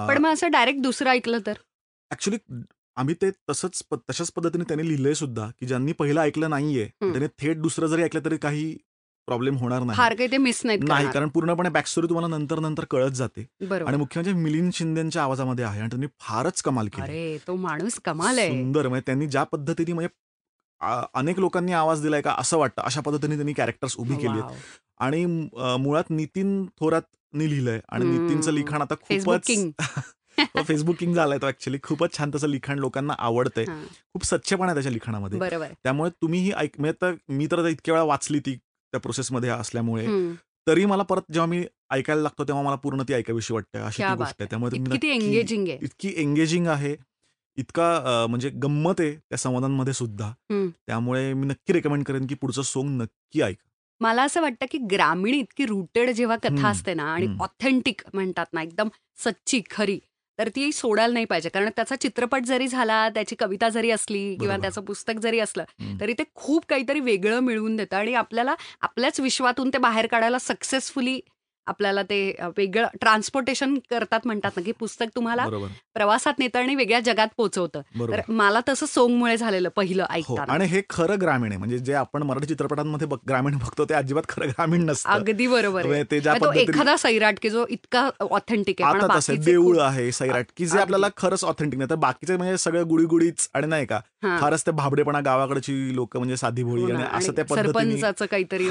पण 0.09 0.19
मग 0.19 0.33
असं 0.33 0.51
डायरेक्ट 0.51 0.81
दुसरं 0.81 1.11
ऐकलं 1.11 1.47
तर? 1.47 1.55
ऍक्च्युली 2.11 2.39
आम्ही 2.97 3.15
ते 3.17 3.31
तसंच 3.51 3.83
प- 3.85 3.97
तशाच 4.11 4.31
पद्धतीने 4.33 4.65
त्यांनी 4.65 4.87
लिहिलंय 4.89 5.15
सुद्धा 5.17 5.49
की 5.61 5.67
ज्यांनी 5.67 5.93
पहिलं 5.95 6.21
ऐकलं 6.21 6.51
नाहीये 6.51 6.85
हम्म. 6.85 7.13
त्याने 7.13 7.27
थेट 7.39 7.59
दुसरं 7.59 7.87
जरी 7.87 8.03
ऐकलं 8.03 8.25
तरी 8.25 8.37
काही 8.39 8.77
प्रॉब्लेम 9.29 9.57
होणार 9.57 9.83
नाही 9.83 9.97
फार 9.97 10.15
काही 10.15 10.31
ते 10.31 10.37
मिस 10.39 10.61
नाहीत 10.65 10.81
नाही 10.81 10.99
करणार. 10.99 11.13
कारण 11.15 11.29
पूर्णपणे 11.29 11.69
बॅकस्टोरी 11.69 12.09
तुम्हाला 12.09 12.29
नंतर 12.29 12.59
नंतर 12.61 12.85
कळत 12.91 13.11
जाते 13.13 13.47
आणि 13.77 13.97
मुख्य 13.97 14.21
म्हणजे 14.21 14.33
मिलिंद 14.41 14.71
शिंदेच्या 14.75 15.23
आवाजामध्ये 15.23 15.65
आहे 15.65 15.81
आणि 15.81 15.89
त्यांनी 15.91 16.07
फारच 16.21 16.63
कमाल 16.63 16.89
केली 16.89 17.03
अरे 17.05 17.39
तो 17.47 17.55
माणूस 17.59 17.99
कमाल 18.05 18.39
आहे 18.39 18.49
सुंदर 18.51 18.89
म्हणजे 18.89 19.07
त्यांनी 19.07 19.27
ज्या 19.27 19.43
पद्धतीने 19.45 19.93
म्हणजे 19.93 20.09
आ- 20.81 21.03
अनेक 21.15 21.39
लोकांनी 21.39 21.73
आवाज 21.73 22.03
दिलाय 22.03 22.21
का 22.23 22.35
असं 22.39 22.59
वाटतं 22.59 22.83
अशा 22.83 23.01
पद्धतीने 23.01 23.35
त्यांनी 23.35 23.53
कॅरेक्टर्स 23.53 23.97
उभी 23.97 24.17
केली 24.17 24.41
वाव. 24.41 24.53
आणि 25.01 25.23
अं, 25.25 25.77
मुळात 25.81 26.11
नितीन 26.11 26.65
थोरातनी 26.81 27.49
लिहिलंय 27.51 27.81
आणि 27.89 28.05
हम्म. 28.05 28.23
नितीनचं 28.23 28.53
लिखाण 28.53 28.83
आता 28.83 28.95
फेसबुक 29.03 29.35
खूपच 29.35 29.47
किंग 29.47 29.71
फेसबुक 30.39 30.97
किंग 30.97 31.15
झालाय 31.15 31.39
तो 31.39 31.49
ऍक्च्युली 31.49 31.79
खूपच 31.83 32.17
छान 32.19 32.31
तसं 32.35 32.49
लिखाण 32.49 32.79
लोकांना 32.79 33.15
आवडतंय. 33.19 33.65
हां, 33.65 33.85
खूप 34.13 34.25
सच्चेपणा 34.25 34.67
आहे 34.67 34.75
त्याच्या 34.75 34.93
लिखाणामध्ये. 34.93 35.39
बरोबर. 35.39 35.73
त्यामुळे 35.83 36.11
तुम्हीही 36.23 36.53
ऐक 36.57 36.81
म्हणजे 36.81 36.97
तर 37.03 37.15
मी 37.29 37.47
तर 37.47 37.67
इतक्या 37.69 37.95
वेळा 37.95 38.05
वाचली 38.05 38.39
ती 38.39 38.55
त्या 38.57 39.01
प्रोसेसमध्ये 39.01 39.51
असल्यामुळे. 39.51 40.07
हं. 40.07 40.35
तरी 40.67 40.85
मला 40.87 41.03
परत 41.03 41.23
जेव्हा 41.33 41.47
मी 41.47 41.65
ऐकायला 41.91 42.23
लागतो 42.23 42.45
तेव्हा 42.45 42.63
मला 42.63 42.77
पूर्ण 42.77 43.03
ती 43.09 43.15
ऐकावीशी 43.15 43.55
वाटते. 43.55 43.79
अशी 43.79 44.03
ती 44.03 44.15
गोष्ट 44.17 44.41
आहे. 44.41 44.47
त्यामुळे 44.51 44.77
तुम्ही 44.77 45.11
एंगेजिंग 45.11 45.69
आहे. 45.69 45.79
इतकी 45.83 46.13
एंगेजिंग 46.17 46.67
आहे. 46.67 46.97
इतका 47.59 48.27
म्हणजे 48.31 48.51
गंमत 48.63 49.01
आहे 49.01 49.15
त्या 49.15 49.39
संवादांमध्ये 49.39 49.93
सुद्धा. 49.93 50.33
त्यामुळे 50.51 51.33
मी 51.35 51.47
नक्की 51.47 51.73
रेकमेंड 51.73 52.05
करेन 52.05 52.27
की 52.27 52.35
पुढचं 52.35 52.63
सोंग 52.63 52.89
नक्की 53.01 53.43
ऐका. 53.43 53.69
मला 54.01 54.23
असं 54.23 54.43
वाटतं 54.43 54.67
की 54.71 54.79
ग्रामीण 54.91 55.35
इतकी 55.35 55.67
रुटेड 55.67 56.11
जेव्हा 56.11 56.37
कथा 56.37 56.69
असते 56.69 56.95
ना 56.95 57.05
आणि. 57.15 57.27
ऑथेंटिक 57.41 58.03
म्हणतात 58.15 58.47
ना 58.53 58.63
एकदम 58.63 58.89
सच्ची 59.25 59.61
खरी 59.71 59.99
तर 60.39 60.49
ती 60.49 60.71
सोडायला 60.73 61.13
नाही 61.13 61.25
पाहिजे 61.25 61.49
कारण 61.49 61.69
त्याचा 61.77 61.97
चित्रपट 61.97 62.45
जरी 62.45 62.69
झाला 62.69 63.09
त्याची 63.09 63.37
कविता 63.37 63.69
जरी 63.69 63.91
असली 63.91 64.35
किंवा. 64.37 64.57
त्याचं 64.57 64.81
पुस्तक 64.81 65.19
जरी 65.19 65.39
असलं. 65.39 65.65
तरी 66.01 66.13
ते 66.13 66.23
खूप 66.35 66.65
काहीतरी 66.69 67.01
वेगळं 67.01 67.41
मिळवून 67.41 67.77
देतं 67.77 67.97
आणि 67.97 68.15
आपल्याला 68.15 68.55
आपल्याच 68.81 69.21
विश्वातून 69.21 69.69
ते 69.69 69.79
बाहेर 69.79 70.07
काढायला 70.07 70.39
सक्सेसफुली 70.39 71.19
आपल्याला 71.67 72.03
ते 72.03 72.37
वेगळं 72.57 72.87
ट्रान्सपोर्टेशन 73.01 73.79
करतात 73.91 74.21
म्हणतात 74.25 74.51
ना 74.57 74.63
की 74.63 74.73
पुस्तक 74.73 75.07
तुम्हाला 75.17 75.47
प्रवासात 75.95 76.33
नेतं 76.39 76.59
आणि 76.59 76.75
वेगळ्या 76.75 77.01
जगात 77.01 77.29
पोहोचवतं. 77.37 77.81
तर 78.11 78.21
मला 78.29 78.61
तसं 78.69 78.87
सोंगमुळे 78.87 79.37
झालेलं 79.37 79.69
पहिलं 79.69 80.03
हो 80.03 80.15
ऐकताना. 80.15 80.53
आणि 80.53 80.65
हे 80.65 80.83
खरं 80.91 81.21
ग्रामीण 81.21 81.51
आहे. 81.51 81.59
म्हणजे 81.59 81.79
जे 81.79 81.93
आपण 81.93 82.23
मराठी 82.23 82.47
चित्रपटांमध्ये 82.47 83.09
ग्रामीण 83.29 83.57
बघतो 83.57 83.85
ते 83.85 83.95
अजिबात 83.95 84.23
खरं 84.29 84.49
ग्रामीण 84.49 84.85
नसतं. 84.85 85.11
अगदी 85.11 85.47
बरोबर 85.47 86.03
ते 86.11 86.17
एखादा 86.61 86.97
सैराट 86.97 87.39
की 87.43 87.51
जो 87.51 87.67
इतका 87.69 88.11
ऑथेंटिक 88.21 88.83
आहे 88.83 89.37
देऊळ 89.37 89.81
आहे 89.81 90.13
सैराट 90.13 90.47
की 90.57 90.67
जे. 90.67 90.79
आपल्याला 90.79 91.09
खरंच 91.17 91.45
ऑथेंटिक 91.45 91.79
नाही. 91.79 91.91
तर 91.91 91.95
बाकीचे 91.95 92.37
म्हणजे 92.37 92.59
सगळं 92.59 92.89
गुडीगुडीच 92.89 93.49
आणि 93.55 93.67
नाही 93.67 93.87
का. 93.87 94.01
फारच 94.41 94.67
ते 94.67 94.71
भाबडेपणा 94.71 95.21
गावाकडची 95.21 95.95
लोक 95.95 96.17
म्हणजे 96.17 96.37
साधी 96.37 96.63
भोळी 96.63 96.83
हो 96.83 96.89
आणि 96.89 97.05
असं 97.13 97.33
त्या 97.33 97.45
सरपंचाचं 97.55 98.27
काहीतरी 98.27 98.69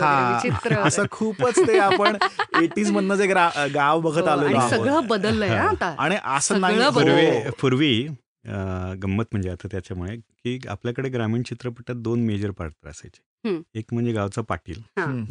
असं 0.84 1.04
खूपच 1.12 1.60
ते 1.68 1.78
आपण 1.78 2.18
एटीज 2.84 2.96
मधनं 2.96 3.16
जे 3.16 3.28
गाव 3.74 4.02
बघत 4.02 4.22
हो, 4.22 4.28
आहोत. 4.28 4.70
सगळं 4.70 5.08
बदललंय 5.08 5.50
आता. 5.50 5.96
आणि 6.00 6.16
असं 6.24 6.62
नाही. 6.62 7.50
पूर्वी 7.62 8.08
गंमत 9.04 9.26
म्हणजे 9.32 9.50
आता 9.50 9.68
त्याच्यामुळे 9.72 10.16
की 10.46 10.60
आपल्याकडे 10.70 11.10
ग्रामीण 11.10 11.42
चित्रपटात 11.42 11.96
दोन 11.96 12.20
मेजर 12.20 12.52
पात्र 12.52 12.90
असायचे. 12.90 13.22
एक 13.76 13.86
म्हणजे 13.92 14.12
गावचा 14.12 14.42
पाटील. 14.42 14.82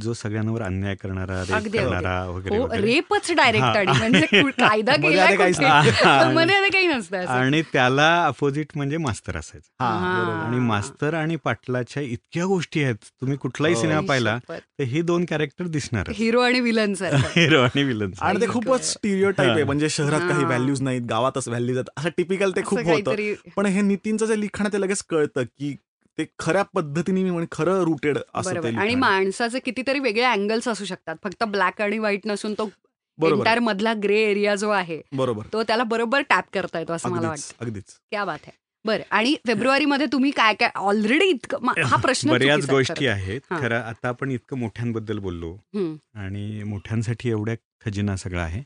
जो 0.00 0.12
सगळ्यांवर 0.12 0.62
अन्याय 0.62 0.94
करणारा 0.94 1.40
रेप. 1.42 1.72
करणारा 1.72 2.24
वगैरे 2.24 2.56
हो 2.56 2.64
वगैरे 2.64 2.82
रेपच 2.82 3.30
डायरेक्ट. 3.32 3.64
आणि 3.64 3.98
म्हणजे 3.98 4.42
कु- 4.42 4.50
कायदा 4.58 4.96
काही 6.72 6.86
नसतं 6.86 7.16
असं. 7.16 7.32
आणि 7.32 7.62
त्याला 7.62 8.24
अपोजिट 8.26 8.66
म्हणजे 8.76 8.96
मास्तर 8.96 9.36
असायचं. 9.36 9.84
आणि 9.84 10.58
मास्तर 10.58 11.14
आणि 11.14 11.36
पाटलाच्या 11.36 12.02
इतक्या 12.02 12.44
गोष्टी 12.44 12.82
आहेत 12.82 12.94
तुम्ही 13.20 13.36
कुठलाही 13.36 13.74
हो. 13.74 13.80
सिनेमा 13.80 14.00
पाहिला. 14.00 14.38
तर 14.48 14.82
हे 14.82 15.02
दोन 15.02 15.24
कॅरेक्टर 15.24 15.66
दिसणार 15.66 16.10
हिरो 16.14 16.40
आणि 16.40 16.60
विलन 16.60 16.94
सर 16.94 17.12
हिरो 17.36 17.60
आणि 17.62 17.82
विलन 17.82 18.10
आणि 18.20 18.40
ते 18.40 18.46
खूपच. 18.46 18.92
स्टिरिओ 18.92 19.30
टाईप 19.30 19.50
आहे. 19.50 19.64
म्हणजे 19.64 19.88
शहरात 19.88 20.20
काही. 20.20 20.44
व्हॅल्यूज 20.44 20.82
नाहीत 20.82 21.02
गावातच 21.02 21.48
व्हॅल्यूज 21.48 21.76
आहेत 21.78 21.90
असं 21.96 22.08
टिपिकल 22.16 22.50
ते 22.56 22.62
खूप 22.64 22.78
होतं 22.80 23.50
पण 23.56 23.66
हे 23.66 23.80
नितीनचं 23.80 24.26
जे 24.26 24.40
लिखाण 24.40 24.66
आहे 24.66 24.72
ते 24.72 24.80
लगेच 24.80 25.01
कळतं 25.10 25.42
की 25.42 25.74
ते 26.18 26.24
खऱ्या 26.38 26.62
पद्धतीने 26.62 27.22
मी 27.22 27.30
म्हणे 27.30 27.46
खरं 27.52 27.80
रुटेड 27.82 28.18
असं 28.34 28.50
बरोबर. 28.50 28.70
ते 28.70 28.76
आणि. 28.76 28.94
माणसाचे 28.94 29.58
कितीतरी 29.58 29.98
वेगळे 29.98 30.24
अँगल्स 30.24 30.68
असू 30.68 30.84
शकतात. 30.84 31.16
फक्त 31.24 31.44
ब्लॅक 31.44 31.80
आणि 31.82 31.98
व्हाईट 31.98 32.26
नसून 32.26 32.54
तो 32.58 32.68
बरोबर. 33.18 33.58
मधला 33.58 33.92
ग्रे 34.02 34.20
एरिया 34.22 34.54
जो 34.54 34.70
आहे 34.70 35.00
बरोबर. 35.12 35.46
तो 35.52 35.62
त्याला 35.62 35.84
बरोबर 35.84 36.22
टॅप 36.28 36.44
करता 36.54 36.78
येतो 36.78 36.92
असं 36.92 37.10
मला 37.10 37.28
वाटतं. 37.28 37.64
अगदीच. 37.64 37.84
क्या 38.10 38.24
बात 38.24 38.38
आहे 38.44 38.60
बरं. 38.84 39.02
आणि 39.10 39.34
फेब्रुवारीमध्ये 39.46 40.06
तुम्ही 40.12 40.30
काय 40.30 40.54
काय 40.54 40.70
ऑलरेडी 40.74 41.24
इतकं 41.24 41.68
हा 41.84 41.96
प्रश्न 41.96 42.30
बऱ्याच 42.30 42.70
गोष्टी. 42.70 43.06
आहेत. 43.06 43.40
खरं 43.50 43.80
आता 43.80 44.08
आपण 44.08 44.30
इतकं 44.30 44.58
मोठ्यांबद्दल 44.58 45.18
बोललो 45.18 45.56
आणि 45.74 46.62
मोठ्यांसाठी 46.62 47.30
एवढ्या 47.30 47.54
खजिना 47.84 48.16
सगळा 48.16 48.42
आहे. 48.42 48.62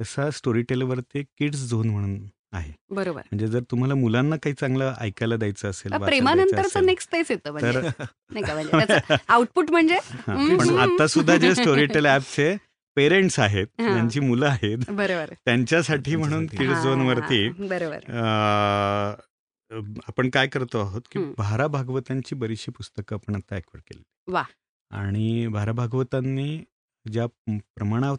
तसा 0.00 0.30
स्टोरी 0.30 0.62
टेलवरती 0.62 1.22
किड्स 1.38 1.68
झोन 1.70 1.88
म्हणून 1.88 2.18
आहे 2.52 2.72
बरोबर 2.90 3.20
म्हणजे 3.22 3.46
जर 3.46 3.60
तुम्हाला 3.70 3.94
मुलांना 3.94 4.36
काही 4.36 4.54
चांगलं 4.54 4.92
ऐकायला 5.00 5.36
द्यायचं 5.36 5.68
असेल 5.70 5.92
वाचायला 5.92 6.06
द्यायचं 6.06 6.24
प्रेमानंतरचं 6.26 6.68
असेल, 6.68 6.84
नेक्स्ट 6.86 7.12
तेच 7.12 7.30
येतं 7.30 7.52
म्हणजे 7.52 7.72
तर 7.72 7.80
नाही 8.30 8.44
का 8.44 8.54
म्हणजे 8.54 8.86
त्याचं 8.86 9.14
आउटपुट 9.28 9.70
म्हणजे 9.70 9.94
हा, 9.94 10.32
हम्म. 10.32 10.56
पण 10.58 10.78
आता 10.80 11.06
सुद्धा 11.06 11.36
जे 11.36 11.54
स्टोरी 11.54 11.86
टेल 11.86 12.06
ऍपचे 12.06 12.54
पेरेंट्स 12.96 13.38
आहेत 13.40 13.66
हा. 13.80 13.92
ज्यांची 13.92 14.20
मुलं 14.20 14.46
आहेत 14.46 14.90
बरोबर 14.90 15.32
त्यांच्यासाठी 15.44 16.16
म्हणून 16.16 16.46
त्यांच्यासाठी. 16.46 16.66
किड्स 16.66 16.82
झोन 16.82 17.00
वरती 17.00 17.46
हा, 17.48 17.66
बरोबर 17.68 18.10
अं, 18.10 19.92
आपण 20.08 20.28
काय 20.30 20.46
करतो 20.48 20.78
आहोत 20.78 21.02
की. 21.12 21.18
भारा 21.38 21.66
भागवतांची 21.68 22.34
बरीचशी 22.34 22.70
पुस्तकं 22.70 23.16
आपण 23.16 23.34
आता 23.34 23.56
ऍक्वर 23.56 23.80
केली 23.80 24.02
वा. 24.32 24.42
आणि 24.90 25.46
भारा 25.46 25.72
भागवतांनी 25.72 26.56
ज्या 27.06 27.26
प्रमाणात 27.48 28.16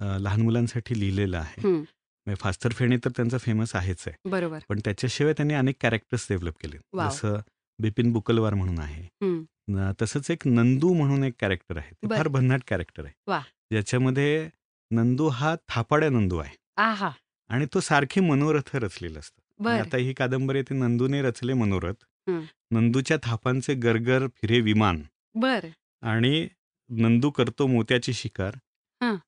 अं, 0.00 0.18
लहान 0.18 0.40
मुलांसाठी 0.40 0.98
लिहिलेलं 1.00 1.38
आहे 1.38 1.68
म्हणजे 1.68 2.00
फास्टर 2.38 2.72
फेणे 2.72 2.96
तर 2.96 3.10
त्यांचा 3.10 3.38
फेमस 3.38 3.76
आहेच 3.76 4.04
आहे. 4.06 4.30
बरोबर. 4.30 4.58
पण 4.68 4.80
त्याच्याशिवाय 4.84 5.32
त्यांनी 5.32 5.54
अनेक 5.54 5.74
कॅरेक्टर्स 5.80 6.26
डेव्हलप 6.30 6.54
केले. 6.60 6.76
जसं 7.10 7.38
बिपिन 7.78 8.12
बुकलवार 8.12 8.54
म्हणून 8.54 8.78
आहे. 8.78 9.08
तसंच 10.02 10.30
एक 10.30 10.46
नंदू 10.46 10.92
म्हणून 10.92 11.24
एक 11.24 11.34
कॅरेक्टर 11.40 11.76
आहे. 11.76 12.08
फार 12.10 12.28
भन्नाट 12.28 12.60
कॅरेक्टर 12.68 13.04
आहे. 13.04 13.14
ज्याच्यामध्ये 13.70 14.48
नंदू 14.90 15.28
हा 15.28 15.56
थापाड्या 15.68 16.10
नंदू 16.10 16.38
आहे. 16.38 16.56
आणि 17.48 17.66
तो 17.74 17.80
सारखे 17.80 18.20
मनोरथ 18.20 18.76
रचलेला 18.76 19.18
असतो. 19.18 19.64
बर. 19.64 19.80
आता 19.80 19.96
ही 19.96 20.12
कादंबरी 20.12 20.62
ती 20.62 20.74
नंदूने 20.74 21.22
रचले 21.22 21.52
मनोरथ. 21.52 21.94
नंदूच्या 22.70 23.16
थापांचे 23.22 23.74
गरगर 23.74 24.26
फिरे 24.26 24.60
विमान. 24.60 25.02
बर. 25.34 25.64
आणि 26.02 26.48
नंदू 26.88 27.30
करतो 27.30 27.66
मोत्याची 27.66 28.12
शिकार. 28.12 28.54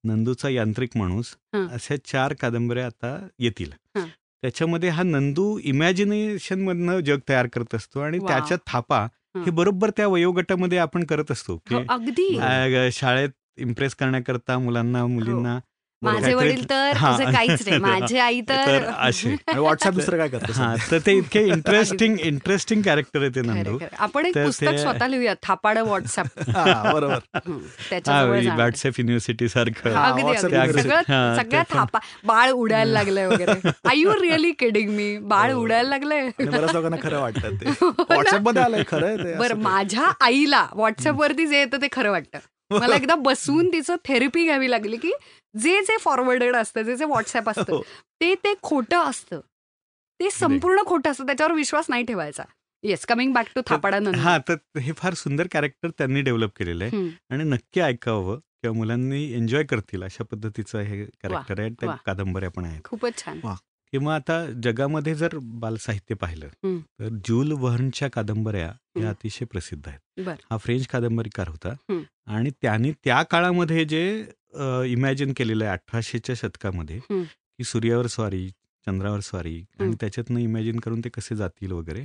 नंदूचा 0.05 0.49
यांत्रिक 0.49 0.91
माणूस 0.97 1.37
हं. 1.55 1.67
अशा 1.69 1.95
चार 2.05 2.33
कादंबऱ्या 2.33 2.87
आता 2.87 3.27
येतील 3.39 3.73
हं. 3.97 4.05
त्याच्यामध्ये 4.43 4.89
हा 4.89 5.03
नंदू 5.03 5.59
इमॅजिनेशन 5.59 6.61
मधनं 6.61 7.01
जग 7.01 7.19
तयार 7.29 7.47
करत 7.47 7.75
असतो 7.75 8.01
आणि. 8.01 8.19
त्याच्या 8.19 8.57
थापा 8.67 9.01
हं. 9.05 9.43
हे 9.43 9.51
बरोबर 9.51 9.91
त्या 9.91 10.07
वयोगटामध्ये 10.07 10.79
आपण 10.79 11.05
करत 11.05 11.31
असतो 11.31 11.57
की 11.57 11.75
हो, 11.75 11.81
अगदी 11.89 12.37
अ, 12.39 12.89
शाळेत 12.93 13.29
इम्प्रेस 13.57 13.95
करण्याकरता 13.95 14.59
मुलांना 14.59 15.07
मुलींना 15.07 15.59
माझे 16.03 16.35
वडील 16.35 16.71
तर 16.71 16.93
हा. 16.97 17.13
तुझे 17.13 17.33
काहीच 17.33 17.69
नाही. 17.69 17.79
माझी 17.81 18.19
आई 18.19 18.41
तर 18.41 18.85
असे. 18.85 19.37
व्हॉट्सअप 19.57 19.95
दुसरं 19.95 20.17
काय 20.19 20.29
करतं 20.29 20.53
हा? 20.53 20.75
तर 20.91 20.99
ते 21.07 21.13
इतके 21.13 21.41
इंटरेस्टिंग 21.41 22.21
इंटरेस्टिंग 22.21 22.83
कॅरेक्टर 22.83 23.21
आहे 23.21 23.29
ते 23.29 23.41
नंदू. 23.41 23.79
आपण 23.99 24.27
एक 24.27 24.39
पुस्तक 24.39 24.77
स्वतः 24.77 25.07
लिहूया 25.07 25.35
थापाड 25.43 25.79
व्हॉट्सअप 25.79 26.27
हा, 26.49 26.93
बरोबर. 26.93 27.19
व्हॉट्सअप 27.89 28.93
युनिव्हर्सिटी 28.99 29.49
सारखं. 29.49 29.91
हा, 29.91 30.05
हा, 31.09 31.37
सगळ्या 31.37 31.63
थापा 31.71 31.99
बाळ 32.25 32.51
उडायला 32.51 32.93
लागलंय 32.93 33.27
वगैरे. 33.27 33.69
आय 33.69 33.99
यू 33.99 34.13
रिअली 34.13 34.53
किडिंग 34.53 34.91
मी 34.91 35.19
बाळ 35.19 35.51
हो. 35.53 35.63
उडायला 35.63 35.89
लागलंय? 35.89 36.29
बऱ्याच 36.41 36.75
लोकांना 36.75 36.97
खरं 37.03 37.21
वाटतं 37.21 37.55
ते. 37.55 37.71
व्हॉट्सअपमध्ये 37.83 38.63
आलंय 38.63 38.83
खरं 38.89 39.07
आहे 39.07 39.17
ते 39.17 39.31
असं 39.31 39.39
बरं. 39.39 39.55
माझ्या 39.55 40.13
आईला 40.21 40.67
व्हॉट्सअप 40.75 41.21
वरती 41.21 41.47
जे 41.47 41.59
येतं 41.59 41.83
ते 41.83 41.89
खरं 41.93 42.11
वाटतं. 42.11 42.39
मला 42.71 42.97
एकदा 42.97 43.15
बसून 43.15 43.69
तिचं 43.73 43.97
थेरपी 44.05 44.45
घ्यावी 44.45 44.71
लागली 44.71 44.97
की 44.97 45.13
जे 45.61 45.81
जे 45.81 45.97
फॉरवर्डेड 46.01 46.57
असतं 46.57 46.83
जे 46.83 46.97
जे 46.97 47.05
व्हॉट्सअप 47.05 47.49
असतं 47.51 47.73
हो. 47.73 47.83
ते 48.21 48.35
ते 48.35 48.55
खोटं 48.63 48.99
असतं. 48.99 49.41
ते 50.21 50.31
संपूर्ण 50.31 50.83
खोटं 50.87 51.11
असतं 51.11 51.27
त्याच्यावर 51.27 51.53
विश्वास 51.53 51.87
नाही 51.89 52.05
ठेवायचा. 52.05 52.43
येस 52.83 53.07
कमिंग 53.07 53.33
बॅक 53.33 53.47
टू 53.55 53.61
थापाडा 53.67 53.99
हा 54.17 54.39
तर 54.39 54.79
हे 54.79 54.93
फार 54.93 55.15
सुंदर 55.15 55.47
कॅरेक्टर 55.53 55.91
त्यांनी 55.91 56.23
डेव्हलप 56.23 56.51
केलेलं 56.57 56.85
आहे. 56.85 57.09
आणि 57.31 57.45
नक्की 57.45 57.81
ऐकावं 57.81 58.39
किंवा 58.63 58.77
मुलांनी 58.77 59.33
एन्जॉय 59.33 59.65
करतील 59.65 60.03
अशा 60.03 60.25
पद्धतीचं 60.25 60.79
हे 60.81 61.05
कॅरेक्टर 61.05 61.61
आहे 61.61 61.71
त्या. 61.71 61.95
कादंबऱ्या 62.07 62.51
पण 62.51 62.65
आहेत. 62.65 62.81
खूपच 62.85 63.25
छान. 63.25 63.41
किंवा 63.95 64.15
आता 64.15 64.47
जगामध्ये 64.63 65.15
जर 65.15 65.29
बालसाहित्य 65.43 66.15
पाहिलं. 66.15 66.49
तर 67.01 67.09
ज्यूल 67.09 67.53
व्हर्नच्या 67.53 68.09
कादंबऱ्या. 68.11 68.73
या 68.97 69.11
अतिशय 69.11 69.45
प्रसिद्ध 69.45 69.89
आहेत 69.89 70.29
हा 70.51 70.57
फ्रेंच 70.57 70.87
कादंबरीकार 70.87 71.49
होता. 71.49 71.69
आणि 72.27 72.51
त्यांनी 72.63 72.93
त्या 72.93 73.23
काळामध्ये 73.23 73.85
जे 73.85 74.27
इमॅजिन 74.87 75.33
केलेलं 75.37 75.65
आहे 75.65 75.73
अठराशेच्या 75.73 76.35
शतकामध्ये. 76.35 77.01
की 77.59 77.65
सूर्यावर 77.65 78.07
स्वारी 78.07 78.49
चंद्रावर 78.87 79.21
स्वारी 79.21 79.65
आणि. 79.81 79.97
त्याच्यातनं 80.01 80.41
इमॅजिन 80.41 80.81
करून 80.81 81.01
ते 81.01 81.09
कसे 81.09 81.37
जातील 81.37 81.73
वगैरे 81.73 82.01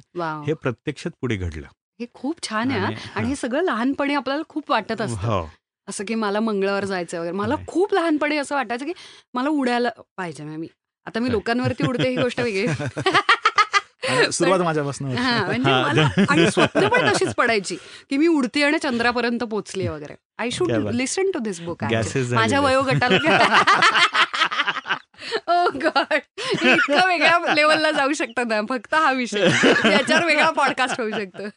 हे 0.47 0.54
प्रत्यक्षात 0.54 1.12
पुढे 1.21 1.36
घडलं 1.36 1.67
हे 1.99 2.06
खूप 2.13 2.49
छान 2.49 2.71
आहे. 2.71 2.95
आणि- 3.15 3.30
हे 3.30 3.36
सगळं 3.36 3.62
लहानपणी 3.62 4.13
आपल्याला 4.13 4.43
खूप 4.49 4.71
वाटत 4.71 5.02
असतं 5.02 5.41
हो 5.41 5.49
असं 5.88 6.06
की 6.08 6.15
मला 6.15 6.39
मंगळावर 6.39 6.86
जायचं 6.86 7.19
वगैरे 7.19 7.36
मला. 7.36 7.56
खूप 7.67 7.93
लहानपणी 7.93 8.38
असं 8.38 8.56
वाटायचं 8.56 8.86
की 8.86 8.93
मला 9.34 9.49
उडायला 9.49 9.89
पाहिजे 10.17 10.43
मी 10.43 10.67
आता 11.07 11.19
मी? 11.19 11.31
लोकांवरती 11.31 11.88
उडते 11.88 12.09
ही 12.09 12.15
गोष्ट 12.15 12.39
वेगळी 12.39 12.67
सुरुवात 14.31 14.59
माझ्यापासून 14.59 15.07
होती. 15.07 15.21
हा, 15.21 15.45
म्हणजे. 15.45 15.71
मला 15.71 16.07
आणि 16.29 16.51
स्वप्न 16.51 16.88
पण 16.88 17.07
तशीच 17.09 17.33
पडायची 17.33 17.75
की 18.09 18.17
मी 18.17 18.27
उडते 18.27 18.63
आणि 18.63 18.77
चंद्रापर्यंत 18.79 19.43
पोहोचली 19.43 19.88
वगैरे 19.88 20.15
I 20.38 20.49
should. 20.49 20.71
Listen 20.71 21.31
to 21.31 21.39
this 21.39 21.59
book 21.62 21.83
माझ्या. 21.83 22.59
वयोगटाला 22.59 23.17
ओ 25.47 25.53
गॉड 25.75 26.13
इतकं 26.13 27.07
वेगळ्या 27.07 27.53
लेवलला 27.53 27.91
जाऊ 27.91 28.13
शकतं 28.13 28.47
ना 28.47 28.62
फक्त 28.69 28.93
हा 28.93 29.12
विषय 29.12 29.43
याच्यावर 29.85 30.25
वेगळा 30.25 30.49
पॉडकास्ट 30.49 31.01
होऊ 31.01 31.09
शकतो 31.09 31.47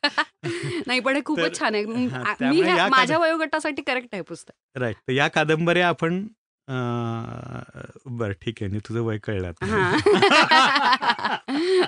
नाही 0.87 1.01
पण 1.01 1.17
हे 1.17 1.21
खूपच 1.25 1.59
छान 1.59 1.75
आहे 1.75 1.85
मी 1.85 2.63
माझ्या 2.91 3.19
वयोगटासाठी 3.19 3.83
करेक्ट 3.83 4.09
आहे 4.13 4.23
पुस्तक 4.23 4.79
राईट 4.79 4.97
तर 4.97 5.13
या 5.13 5.29
कादंबऱ्या 5.29 5.89
आपण 5.89 6.27
बरं 6.69 8.33
ठीक 8.33 8.63
आहे 8.63 8.71
मी 8.73 8.79
तुझं 8.79 9.01
वय 9.01 9.19
कळलं 9.19 9.49
आता. 9.49 9.67
हा. 9.67 9.99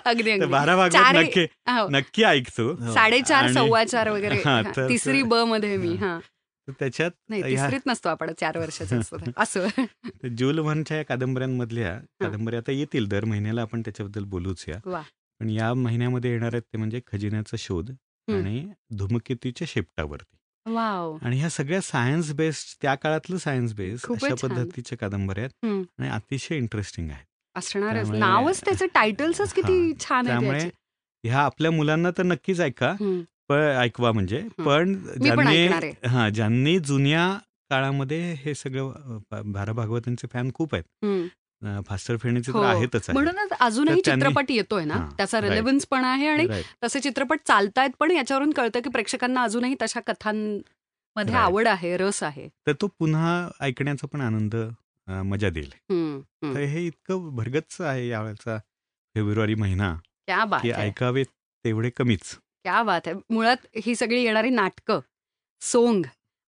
अगदी 0.04 0.38
बारा 0.46 0.88
चार- 0.88 1.16
नक्की 1.16 1.40
हो. 1.66 1.88
नक्की 1.88 2.22
ऐकतो 2.22 2.68
हो. 2.74 2.92
साडेचार 2.94 3.52
सव्वा 3.52 3.84
चार 3.84 4.08
वगैरे 4.10 4.42
तिसरी 4.88 5.22
ब 5.22 5.34
मध्ये 5.34 5.76
मी 5.76 5.94
हा 5.94 6.18
त्याच्यात 6.68 7.10
तिसरीत 7.32 7.80
नसतो 7.86 8.08
आपण 8.08 8.32
चार 8.40 8.58
वर्षाचं. 8.58 9.00
असं 9.36 9.66
ज्यूल 10.36 10.58
व्हर्नच्या 10.58 10.96
या 10.96 11.04
कादंबऱ्यांमधल्या 11.04 11.98
कादंबऱ्या 12.20 12.58
आता 12.58 12.72
येतील 12.72 13.08
दर 13.08 13.24
महिन्याला 13.24 13.62
आपण 13.62 13.80
त्याच्याबद्दल 13.80 14.24
बोलूच 14.24 14.64
या. 14.68 14.78
पण 15.40 15.50
या 15.50 15.74
महिन्यामध्ये 15.74 16.30
येणार 16.30 16.50
आहेत 16.52 16.62
ते 16.62 16.78
म्हणजे 16.78 17.00
खजिन्याचा 17.12 17.56
शोध. 17.58 17.90
आणि 18.28 18.68
धूमकेतूच्या 18.98 19.66
शेपटावरती 19.70 20.36
वाव 20.66 21.16
आणि 21.22 21.38
ह्या 21.38 21.48
सगळ्या 21.50 21.80
सायन्स 21.80 22.32
बेस्ड 22.32 22.76
त्या 22.82 22.94
काळातलं 22.94 23.36
सायन्स 23.36 23.72
बेस्ड 23.74 24.06
खूपच 24.06 24.24
अशा 24.24 24.34
छान. 24.38 24.50
पद्धतीच्या 24.50 24.98
कादंबऱ्या 24.98 25.44
आहेत 25.44 25.64
हम्म. 25.66 25.82
आणि 25.98 26.08
अतिशय 26.08 26.56
इंटरेस्टिंग 26.56 27.10
आहेत 27.10 27.24
असणारच 27.56 27.94
त्यामुळे- 27.94 28.20
नावच 28.20 28.60
त्याचं 28.64 28.86
टायटल्सच 28.94 29.52
किती 29.52 29.78
हा. 29.82 29.98
छान 30.00 30.26
आहे 30.26 30.28
त्यामुळे 30.28 30.58
त्याचे. 30.60 30.70
ह्या 31.24 31.40
आपल्या 31.40 31.70
मुलांना 31.70 32.10
तर 32.18 32.22
नक्कीच 32.22 32.60
ऐका 32.60 32.90
हम्म. 32.90 33.20
पण 33.48 33.60
ऐकवा 33.78 34.12
म्हणजे 34.12 34.40
पण 34.58 34.88
मी 35.20 35.30
पण 35.30 35.46
ऐकणार 35.48 35.50
ज्यांनी 35.50 35.86
आहे. 35.86 36.08
हा 36.08 36.28
ज्यांनी 36.28 36.78
जुन्या 36.78 37.28
काळामध्ये 37.70 38.32
हे 38.34 38.54
सगळं 38.54 38.90
अ, 38.90 39.18
भ- 39.30 39.52
भारा 39.52 39.72
भागवतांचे 39.72 40.26
फॅन 40.32 40.50
खूप 40.54 40.74
आहेत 40.74 40.84
हम्म. 41.04 41.26
फास्टर 41.88 42.16
फेणीचे 42.16 42.52
हो. 42.52 42.62
तर 42.62 42.66
आहेतच 42.66 42.94
आहेत. 42.98 43.12
म्हणूनच 43.12 43.52
अजूनही 43.60 43.94
तर 43.96 44.00
त्यांनी- 44.04 44.26
चित्रपट 44.26 44.50
येतोय 44.50 44.84
ना 44.84 44.94
हा, 44.94 45.08
त्याचा 45.16 45.38
right. 45.38 45.48
रिलेव्हन्स 45.48 45.86
पण 45.86 46.04
आहे 46.04 46.28
आणि 46.28 46.46
Right. 46.46 46.62
तसे 46.84 47.00
चित्रपट 47.00 47.40
चालतायत 47.46 47.90
पण 47.98 48.10
याच्यावरून 48.10 48.50
कळतं 48.52 48.80
की 48.80 48.90
प्रेक्षकांना 48.90 49.42
अजूनही 49.42 49.74
तशा 49.82 50.00
कथांमध्ये 50.00 51.24
Right. 51.26 51.44
आवड 51.44 51.68
आहे 51.68 51.96
रस 51.96 52.22
आहे 52.22 52.48
तर 52.66 52.72
तो 52.72 52.86
पुन्हा 52.98 53.48
ऐकण्याचा 53.60 54.06
पण 54.06 54.20
आनंद 54.20 54.56
अ, 55.08 55.22
मजा 55.22 55.48
देईल 55.48 55.70
हम्म, 55.90 56.16
हम्म. 56.42 56.54
तर 56.54 56.60
हे 56.60 56.86
इतकं 56.86 57.28
भरगच्च 57.36 57.80
आहे 57.80 58.06
यावेळेचा 58.08 58.56
फेब्रुवारी 59.16 59.54
महिना 59.54 59.92
क्या 60.26 60.44
बात 60.44 60.60
की 60.62 60.70
आहे 60.70 60.86
ऐकावे 60.86 61.24
तेवढे 61.64 61.90
कमीच 61.90 62.22
क्या 62.64 62.82
बात 62.82 63.00
आहे 63.06 63.16
मुळात 63.30 63.66
ही 63.84 63.94
सगळी 63.94 64.22
येणारी 64.22 64.50
नाटकं 64.50 65.00
सोंग 65.62 66.02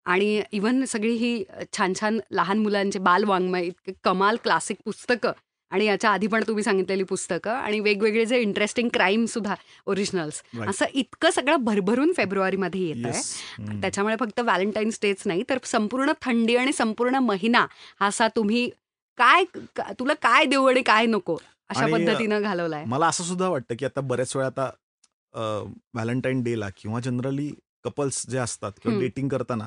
आणि 0.06 0.42
इव्हन 0.52 0.84
सगळी 0.84 1.12
ही 1.16 1.42
छान 1.76 1.92
छान 2.00 2.18
लहान 2.30 2.58
मुलांचे 2.58 2.98
बालवाङ्मय 2.98 3.64
इतके 3.66 3.92
कमाल 4.04 4.36
क्लासिक 4.44 4.76
पुस्तकं. 4.84 5.32
आणि 5.72 5.84
याच्या 5.84 6.10
आधी 6.10 6.26
पण 6.26 6.42
तुम्ही 6.46 6.62
सांगितलेली 6.64 7.02
पुस्तकं 7.02 7.50
आणि 7.50 7.78
वेगवेगळे 7.80 8.24
जे 8.26 8.38
इंटरेस्टिंग 8.40 8.88
क्राईम 8.92 9.24
सुद्धा 9.26 9.54
ओरिजिनल्स. 9.86 10.42
असं 10.68 10.84
इतकं 10.94 11.30
सगळं 11.30 11.64
भरभरून 11.64 12.12
फेब्रुवारीमध्ये 12.16 12.80
येत 12.82 13.06
आहे. 13.06 13.80
त्याच्यामुळे 13.80 14.16
फक्त 14.20 14.40
व्हॅलेंटाईन्स 14.40 14.98
डेच 15.02 15.22
नाही 15.26 15.42
तर 15.48 15.58
संपूर्ण 15.64 16.12
थंडी 16.22 16.56
आणि 16.56 16.72
संपूर्ण 16.72 17.18
महिना 17.22 17.66
हा 18.00 18.06
असा 18.06 18.28
तुम्ही 18.36 18.68
काय 19.18 19.44
तुला 19.98 20.14
काय 20.22 20.44
देऊ 20.44 20.66
आणि 20.68 20.82
काय 20.82 21.06
नको 21.06 21.36
अशा 21.70 21.86
पद्धतीनं 21.92 22.42
घालवलाय? 22.42 22.84
मला 22.84 23.06
असं 23.06 23.24
सुद्धा 23.24 23.48
वाटतं 23.48 23.74
की 23.78 23.84
आता 23.84 24.00
बऱ्याच 24.00 24.36
वेळा 24.36 24.46
आता 24.46 24.70
व्हॅलेंटाईन 25.94 26.42
डेला 26.42 26.68
किंवा 26.76 27.00
जनरली 27.00 27.50
कपल्स 27.86 28.24
जे 28.30 28.38
असतात 28.38 28.72
किंवा. 28.82 28.98
डेटिंग 29.00 29.28
करताना. 29.28 29.66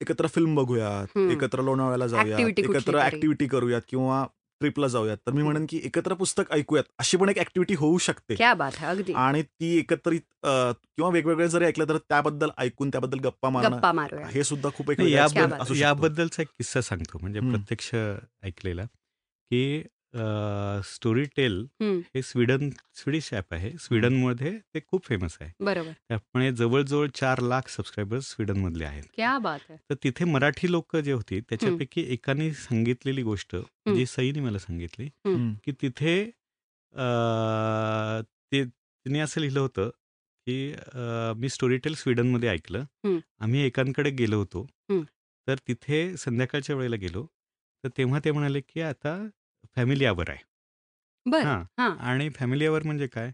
एकत्र 0.00 0.26
फिल्म 0.26 0.54
बघूयात. 0.54 1.18
एकत्र 1.30 1.62
लोणावळ्याला 1.62 2.06
जाऊयात 2.06 2.58
एकत्र 2.58 2.78
तरी. 2.86 2.96
ऍक्टिव्हिटी 3.00 3.46
करूयात 3.46 3.82
किंवा 3.88 4.24
ट्रिपला 4.60 4.86
जाऊयात 4.88 5.16
तर 5.26 5.32
मी 5.32 5.42
म्हणेन 5.42 5.64
की 5.68 5.80
एकत्र 5.84 6.14
पुस्तक 6.14 6.52
ऐकूयात 6.52 6.84
अशी 6.98 7.16
पण 7.16 7.28
एक 7.28 7.38
ऍक्टिव्हिटी 7.38 7.74
होऊ 7.74 7.96
शकते 7.98 8.34
क्या 8.34 8.52
बात 8.54 8.72
आहे 8.76 8.86
अगदी 8.86 9.12
आणि 9.12 9.42
ती 9.42 9.76
एकत्रित 9.78 10.20
किंवा 10.44 11.08
वेगवेगळे 11.10 11.48
जरी 11.48 11.64
ऐकलं 11.64 11.88
तर 11.88 11.96
त्याबद्दल 11.98 12.50
ऐकून 12.58 12.88
त्याबद्दल 12.88 13.18
गप्पा 13.18 13.50
मारणं 13.50 14.26
हे 14.30 14.44
सुद्धा 14.44 14.70
खूप 14.76 14.90
एक. 14.90 15.00
याबद्दलचा 15.00 16.42
एक 16.42 16.48
किस्सा 16.48 16.80
सांगतो 16.80 17.18
म्हणजे. 17.18 17.40
प्रत्यक्ष 17.40 17.94
ऐकलेला 18.42 18.84
की 18.84 19.82
स्टोरी 20.84 21.24
टेल 21.36 21.54
हम्म, 21.80 21.98
हे 22.14 22.22
स्वीडन 22.22 22.70
स्वीडिश 22.94 23.32
ॲप 23.34 23.54
आहे. 23.54 23.70
स्वीडनमध्ये 23.80 24.50
ते 24.74 24.80
खूप 24.86 25.04
फेमस 25.06 25.36
आहे. 25.40 25.50
बरोबर. 25.60 25.92
त्यामुळे 26.08 26.50
जवळजवळ 26.52 27.06
चार 27.14 27.40
लाख 27.42 27.68
सबस्क्रायबर्स 27.68 28.30
स्वीडनमधले 28.30 28.84
आहेत. 28.84 29.02
क्या 29.14 29.36
बात 29.38 29.60
आहे. 29.70 29.78
तर 29.90 29.94
तिथे 30.04 30.24
मराठी 30.24 30.70
लोक 30.70 30.96
जे 30.96 31.12
होती 31.12 31.40
त्याच्यापैकी 31.40 32.04
एकाने 32.12 32.52
सांगितलेली 32.54 33.22
गोष्ट 33.22 33.56
जी 33.94 34.06
सईने 34.06 34.40
मला 34.40 34.58
सांगितली 34.58 35.06
हम्म. 35.26 35.52
की 35.64 35.72
तिथे 35.82 36.20
अं, 36.94 38.20
ते 38.52 38.64
तिने 38.64 39.20
असं 39.20 39.40
लिहिलं 39.40 39.60
होतं 39.60 39.90
की 40.46 40.72
अं, 40.72 41.32
मी 41.36 41.48
स्टोरीटेल 41.48 41.94
स्वीडनमध्ये 41.94 42.48
ऐकलं. 42.48 42.84
आम्ही 43.40 43.60
एकांकडे 43.60 44.10
गेलो 44.10 44.38
होतो. 44.38 44.66
तर 45.48 45.58
तिथे 45.68 46.16
संध्याकाळच्या 46.16 46.76
वेळेला 46.76 46.96
गेलो. 46.96 47.26
तर 47.84 47.88
तेव्हा 47.98 48.18
ते 48.24 48.30
म्हणाले 48.30 48.60
की 48.60 48.80
आता 48.80 49.16
फॅमिली 49.76 50.04
आवर 50.04 50.30
आहे 50.30 51.30
बर 51.30 51.44
हां 51.44 51.62
हा 51.78 51.86
आणि 52.10 52.28
फॅमिली 52.30 52.66
आवर 52.66 52.82
म्हणजे 52.82 53.06
काय 53.06 53.30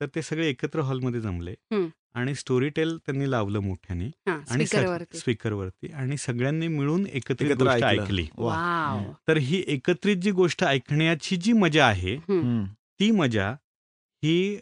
तर 0.00 0.06
ते 0.14 0.22
सगळे 0.22 0.48
एकत्र 0.48 0.80
हॉलमध्ये 0.80 1.20
जमले 1.20 1.54
हं. 1.72 1.86
आणि 2.14 2.34
स्टोरीटेल 2.34 2.96
त्यांनी 2.98 3.30
लावलं 3.30 3.58
मोठ्याने 3.58 4.06
हा 4.26 4.32
आणि 4.50 4.66
स्पीकरवरती 4.66 5.18
स्पीकरवरती 5.18 5.92
आणि 5.92 6.16
सगळ्यांनी 6.16 6.68
मिळून 6.68 7.06
एकत्रित 7.06 7.50
एकत्र 7.50 7.64
गोष्ट 7.64 7.84
ऐकलं. 7.84 8.02
ऐकली 8.02 8.26
वा. 8.36 8.54
वाव 8.54 9.12
तर 9.28 9.36
ही 9.38 9.62
एकत्रित 9.66 10.16
जी 10.16 10.30
गोष्ट 10.30 10.64
ऐकण्याची 10.64 11.36
जी 11.36 11.52
मजा 11.52 11.86
आहे. 11.86 12.14
हम्म. 12.18 12.64
ती 13.00 13.10
मजा 13.10 13.54
ही 14.22 14.56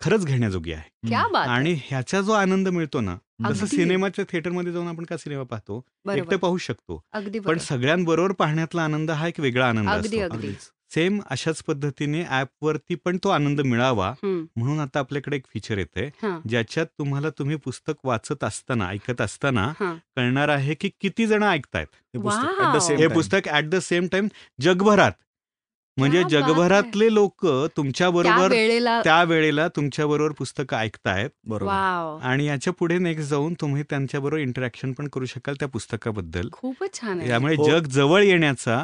खरंच 0.00 0.24
घेण्याजोगी 0.24 0.72
आहे 0.72 1.08
क्या 1.08 1.26
बात 1.28 1.46
आहे. 1.48 1.56
आणि 1.56 1.72
ह्याचा 1.84 2.20
जो 2.20 2.32
आनंद 2.32 2.68
मिळतो 2.68 3.00
ना 3.00 3.16
जसं. 3.48 3.66
सिनेमाच्या 3.66 4.24
थिएटरमध्ये 4.30 4.72
जाऊन 4.72 4.88
आपण 4.88 5.04
का 5.04 5.16
सिनेमा 5.16 5.42
पाहतो 5.42 5.84
एकटे 6.16 6.36
पाहू 6.36 6.56
शकतो 6.58 7.02
अगदी 7.12 7.38
पण 7.38 7.44
बरोबर. 7.44 7.62
सगळ्यांबरोबर 7.64 8.32
पाहण्यातला 8.32 8.82
आनंद 8.84 9.10
हा 9.10 9.28
एक 9.28 9.40
वेगळा 9.40 9.68
आनंद 9.68 9.88
असतो. 9.88 10.50
सेम 10.90 11.18
अशाच 11.30 11.62
पद्धतीने 11.62 12.22
ऍपवरती 12.30 12.94
पण 12.94 13.16
तो 13.24 13.28
आनंद 13.28 13.60
मिळावा 13.60 14.12
म्हणून 14.22 14.80
आता 14.80 14.98
आपल्याकडे 14.98 15.36
एक 15.36 15.44
फीचर 15.52 15.78
येते 15.78 16.06
हा, 16.22 16.38
ज्याच्यात 16.48 16.86
तुम्हाला 16.98 17.30
तुम्ही 17.30 17.56
पुस्तक 17.56 17.94
वाचत 18.04 18.44
असताना 18.44 18.88
ऐकत 18.88 19.20
असताना. 19.20 19.72
कळणार 19.80 20.48
आहे 20.48 20.74
की 20.74 20.90
किती 21.00 21.26
जण 21.26 21.42
ऐकतायत 21.42 21.86
हे 22.14 22.20
पुस्तक 22.22 22.58
Wow. 22.58 22.66
at 22.66 22.74
the 22.74 22.82
same 22.86 22.98
हे 22.98 23.04
time. 23.04 23.14
पुस्तक 23.14 23.48
ऍट 23.48 23.64
द 23.64 23.78
सेम 23.82 24.06
टाइम 24.12 24.28
जगभरात 24.60 25.12
म्हणजे 26.00 26.22
जगभरातले 26.30 27.12
लोक 27.14 27.46
तुमच्या 27.76 28.06
त्या 28.06 28.10
बरोबर 28.10 28.50
वेळेला 28.50 29.00
त्या 29.04 29.22
वेळेला 29.22 29.68
तुमच्या 29.68 30.06
बरोबर 30.06 30.32
पुस्तकं 30.32 30.76
ऐकतायत 30.76 31.30
बरोबर. 31.44 31.72
आणि 32.22 32.46
याच्यापुढे 32.46 32.98
नेक्स्ट 32.98 33.30
जाऊन 33.30 33.54
तुम्ही 33.60 33.82
त्यांच्याबरोबर 33.82 34.40
इंटरॅक्शन 34.40 34.92
पण 34.92 35.08
करू 35.08 35.26
शकाल 35.26 35.54
त्या 35.54 35.68
पुस्तकाबद्दल. 35.68 36.48
खूपच 36.52 37.00
छान 37.00 37.18
आहे. 37.18 37.28
त्यामुळे 37.28 37.54
हो. 37.54 37.68
जग 37.68 37.86
जवळ 37.86 38.22
येण्याचा 38.22 38.76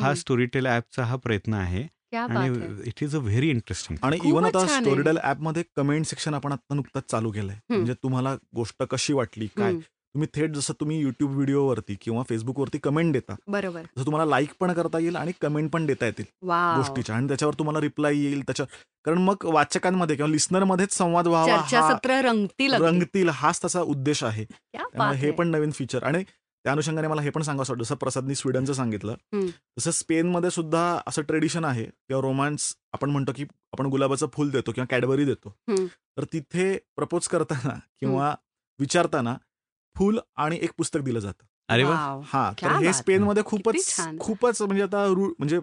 हा 0.00 0.14
स्टोरीटेल 0.14 0.66
ऍपचा 0.66 1.04
हा 1.04 1.16
प्रयत्न 1.16 1.54
आहे. 1.54 1.82
क्या 2.10 2.26
बात 2.26 2.36
आणि. 2.36 2.82
It 2.86 3.02
is 3.02 3.14
a 3.16 3.18
very 3.18 3.48
interesting 3.50 4.04
आणि 4.04 4.18
इव्हन 4.24 4.44
आता. 4.44 4.66
स्टोरीडेल 4.66 5.18
ऍपमध्ये 5.24 5.62
कमेंट 5.76 6.06
सेक्शन 6.06 6.34
आपण 6.34 6.52
आता 6.52 6.74
नुकताच 6.74 7.04
चालू 7.10 7.30
केलंय. 7.30 7.56
म्हणजे 7.68 7.94
तुम्हाला 7.94 8.34
गोष्ट 8.54 8.82
कशी 8.82 9.12
वाटली 9.12 9.46
काय? 9.46 9.74
तुम्ही 10.16 10.28
थेट 10.34 10.50
जसं 10.50 10.74
तुम्ही 10.80 10.98
युट्यूब 11.00 11.30
व्हिडिओवरती 11.30 11.94
किंवा 11.94 12.22
फेसबुकवरती 12.22 12.78
कमेंट 12.78 13.12
देता 13.12 13.34
बरोबर 13.46 13.82
तसं 13.82 14.06
तुम्हाला 14.06 14.30
लाईक 14.30 14.50
पण 14.60 14.72
करता 14.72 14.98
येईल 14.98 15.16
आणि 15.16 15.32
कमेंट 15.40 15.70
पण 15.72 15.86
देता 15.86 16.06
येतील 16.06 16.24
गोष्टीच्या 16.50 17.16
आणि 17.16 17.28
त्याच्यावर 17.28 17.54
तुम्हाला 17.54 17.80
रिप्लाय 17.80 18.16
येईल 18.16 18.42
त्याच्या 18.42 18.66
कारण 19.04 19.18
मग 19.18 19.44
वाचकांमध्ये 19.44 20.16
किंवा 20.16 20.30
लिस्नरमध्येच 20.30 20.92
संवाद 20.92 21.26
व्हावा 21.26 21.56
रंगतील. 22.06 22.72
रंगतील 22.72 23.28
हाच 23.28 23.60
त्याचा 23.60 23.80
उद्देश 23.80 24.24
आहे 24.24 24.46
हे. 25.16 25.30
पण 25.30 25.48
नवीन 25.48 25.70
फीचर 25.70 26.04
आणि 26.04 26.24
त्या 26.24 26.72
अनुषंगाने 26.72 27.08
मला 27.08 27.22
हे 27.22 27.30
पण 27.30 27.42
सांगावं 27.42 27.64
वाटतं 27.68 27.84
जसं 27.84 27.94
प्रसादनी 27.94 28.34
स्वीडनचं 28.34 28.72
सांगितलं. 28.72 29.14
तसं 29.78 29.90
स्पेनमध्ये 29.90 30.50
सुद्धा 30.50 31.00
असं 31.06 31.22
ट्रेडिशन 31.22 31.64
आहे 31.64 31.84
किंवा 31.84 32.22
रोमांस 32.22 32.74
आपण 32.92 33.10
म्हणतो 33.10 33.32
की 33.36 33.44
आपण 33.72 33.86
गुलाबाचं 33.86 34.26
फुल 34.32 34.50
देतो 34.50 34.72
किंवा 34.72 34.86
कॅडबरी 34.90 35.24
देतो. 35.24 35.54
तर 36.16 36.24
तिथे 36.24 36.78
प्रपोज 36.96 37.28
करताना 37.28 37.74
किंवा 38.00 38.34
विचारताना 38.78 39.34
फुल 39.96 40.18
आणि 40.36 40.58
एक 40.62 40.70
पुस्तक 40.78 41.00
दिलं 41.00 41.18
जातं 41.18 41.44
अरे. 41.68 41.82
हा 42.24 42.52
तर 42.62 42.66
हे 42.78 42.84
बात. 42.84 42.94
स्पेनमध्ये 42.94 43.42
किती 43.42 43.56
खूपच. 43.56 43.96
खूपच 44.20 44.62
म्हणजे 44.62 44.82
आता 44.82 45.04
रु- 45.06 45.32
म्हणजे 45.38 45.58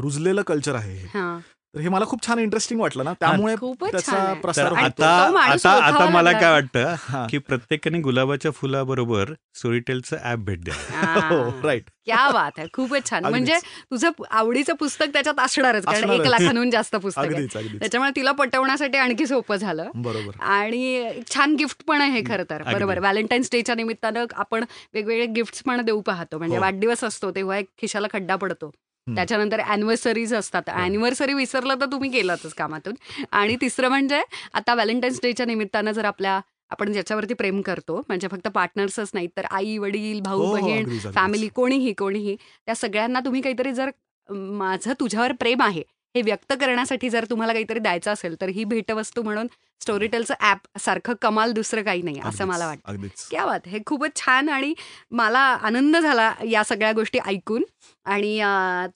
रुजलेलं 0.00 0.42
कल्चर 0.42 0.74
आहे 0.74 0.96
हे 0.96 1.06
हा. 1.06 1.38
तर 1.74 1.80
हे 1.80 1.88
मला 1.88 2.04
खूप 2.04 2.22
छान 2.22 2.38
इंटरेस्टिंग 2.38 2.80
वाटलं 2.80 3.04
ना 3.04 3.12
त्यामुळे 3.20 3.54
त्याचा. 3.56 4.32
प्रसार. 4.42 4.72
आता 4.74 5.08
आता 5.42 5.70
आता 5.84 6.08
मला. 6.08 6.32
काय 6.32 6.50
वाटतं. 6.50 7.26
की 7.30 7.38
प्रत्येकाने 7.38 7.98
गुलाबाच्या 8.00 8.50
फुलाबरोबर 8.50 9.32
स्टोरीटेलचं 9.54 10.16
ऍप 10.24 10.38
भेट 10.40 10.62
द्या 10.64 10.74
हो 11.30 11.42
हा. 11.42 11.50
राईट 11.64 11.90
क्या 12.04 12.28
बात 12.30 12.58
आहे 12.58 12.66
खूपच 12.72 13.08
छान. 13.10 13.24
म्हणजे 13.24 13.58
तुझं 13.90 14.10
आवडीचं 14.30 14.74
पुस्तक 14.74 15.12
त्याच्यात 15.12 15.40
असणारच 15.40 15.84
कारण 15.84 16.10
एक. 16.10 16.26
लाखांहून 16.26 16.70
जास्त 16.70 16.96
पुस्तक 16.96 17.32
त्याच्यामुळे 17.32 18.10
तिला 18.16 18.32
पटवण्यासाठी 18.32 18.98
आणखी 18.98 19.26
सोपं 19.26 19.56
झालं 19.56 19.90
बरोबर 19.96 20.40
आणि 20.50 21.10
छान 21.34 21.54
गिफ्ट 21.54 21.84
पण 21.86 22.00
आहे 22.00 22.22
खरं 22.26 22.44
तर. 22.50 22.62
बरोबर 22.64 22.98
व्हॅलेंटाईन्स 22.98 23.48
डेच्या 23.52 23.74
निमित्तानं 23.74 24.24
आपण 24.36 24.64
वेगवेगळे 24.94 25.26
गिफ्ट 25.32 25.62
पण 25.66 25.80
देऊ 25.84 26.00
पाहतो 26.00 26.38
म्हणजे 26.38 26.56
हो. 26.56 26.62
वाढदिवस 26.62 27.04
असतो 27.04 27.30
तेव्हा 27.30 27.58
एक 27.58 27.68
खिशाला 27.78 28.06
खड्डा 28.12 28.36
पडतो. 28.36 28.70
त्याच्यानंतर 29.06 29.60
अॅनिव्हर्सरीज 29.60 30.34
असतात. 30.34 30.68
अॅनिव्हर्सरी 30.68 31.34
विसरलं 31.34 31.80
तर 31.80 31.86
तुम्ही 31.92 32.10
गेलातच 32.10 32.54
कामातून. 32.54 32.94
आणि 33.32 33.56
तिसरं 33.60 33.88
म्हणजे 33.88 34.20
आता 34.52 34.74
व्हॅलेंटाईन्स 34.74 35.20
डेच्या 35.22 35.46
निमित्तानं 35.46 35.92
जर 35.92 36.04
आपल्या 36.04 36.40
आपण 36.70 36.92
ज्याच्यावरती 36.92 37.34
प्रेम 37.34 37.60
करतो 37.60 37.96
म्हणजे 38.08 38.28
फक्त 38.28 38.48
पार्टनर्सच 38.48 39.10
नाही 39.14 39.26
तर 39.36 39.44
आई 39.50 39.76
वडील 39.78 40.20
भाऊ 40.20 40.38
हो, 40.38 40.46
हो, 40.46 40.52
बहीण. 40.54 40.98
फॅमिली 41.14 41.48
कोणीही 41.48 41.92
कोणीही 41.92 42.36
त्या 42.66 42.74
सगळ्यांना 42.74 43.20
तुम्ही 43.20 43.40
काहीतरी 43.40 43.72
जर 43.72 43.90
माझं 44.28 44.92
तुझ्यावर 45.00 45.32
प्रेम 45.32 45.62
आहे 45.62 45.82
हे 46.14 46.22
व्यक्त 46.22 46.52
करण्यासाठी 46.60 47.08
जर 47.10 47.24
तुम्हाला 47.30 47.52
काहीतरी 47.52 47.78
द्यायचं 47.78 48.12
असेल 48.12 48.34
तर 48.40 48.48
ही 48.48 48.64
भेटवस्तू 48.64 49.22
म्हणून 49.22 49.46
स्टोरीटेलचं 49.80 50.34
ॲप 50.40 50.78
सारखं 50.80 51.14
कमाल 51.22 51.52
दुसरं 51.52 51.82
काही 51.84 52.02
नाही 52.02 52.20
असं 52.24 52.46
मला 52.46 52.66
वाटतं. 52.66 53.06
क्या 53.30 53.44
बात 53.46 53.66
हे 53.68 53.78
खूपच 53.86 54.16
छान 54.16 54.48
आणि 54.48 54.72
मला 55.12 55.38
आनंद 55.38 55.96
झाला 55.96 56.32
या 56.50 56.62
सगळ्या 56.64 56.92
गोष्टी 56.92 57.18
ऐकून. 57.26 57.64
आणि 58.06 58.38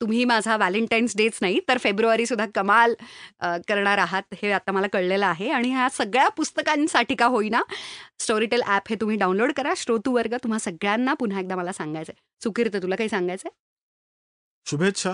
तुम्ही 0.01 0.25
माझा 0.25 0.57
व्हॅलेंटाईन्स 0.57 1.17
डेच 1.17 1.39
नाही 1.43 1.61
तर 1.69 1.79
फेब्रुवारी 1.83 2.27
सुद्धा 2.27 2.47
कमाल 2.55 2.95
करणार 3.69 3.99
आहात 3.99 4.35
हे 4.43 4.51
आता 4.53 4.73
मला 4.73 4.87
कळलेलं 4.93 5.27
आहे. 5.27 5.51
आणि 5.51 5.71
ह्या 5.71 5.89
सगळ्या 5.93 6.29
पुस्तकांसाठी 6.37 7.15
का 7.15 7.27
होईना 7.27 7.63
स्टोरीटेल 8.21 8.63
ॲप 8.67 8.89
हे 8.91 8.97
तुम्ही 9.01 9.17
डाउनलोड 9.19 9.53
करा. 9.57 9.73
श्रोतू 9.77 10.13
वर्ग 10.15 10.37
तुम्हा 10.43 10.59
सगळ्यांना 10.59 11.15
पुन्हा 11.15 11.41
एकदा 11.41 11.57
मला 11.57 11.73
सांगायचं 11.73 12.13
सुकीर्त 12.43 12.77
तुला 12.83 12.97
काही 12.97 13.09
सांगायचं 13.09 13.49
शुभेच्छा. 14.67 15.13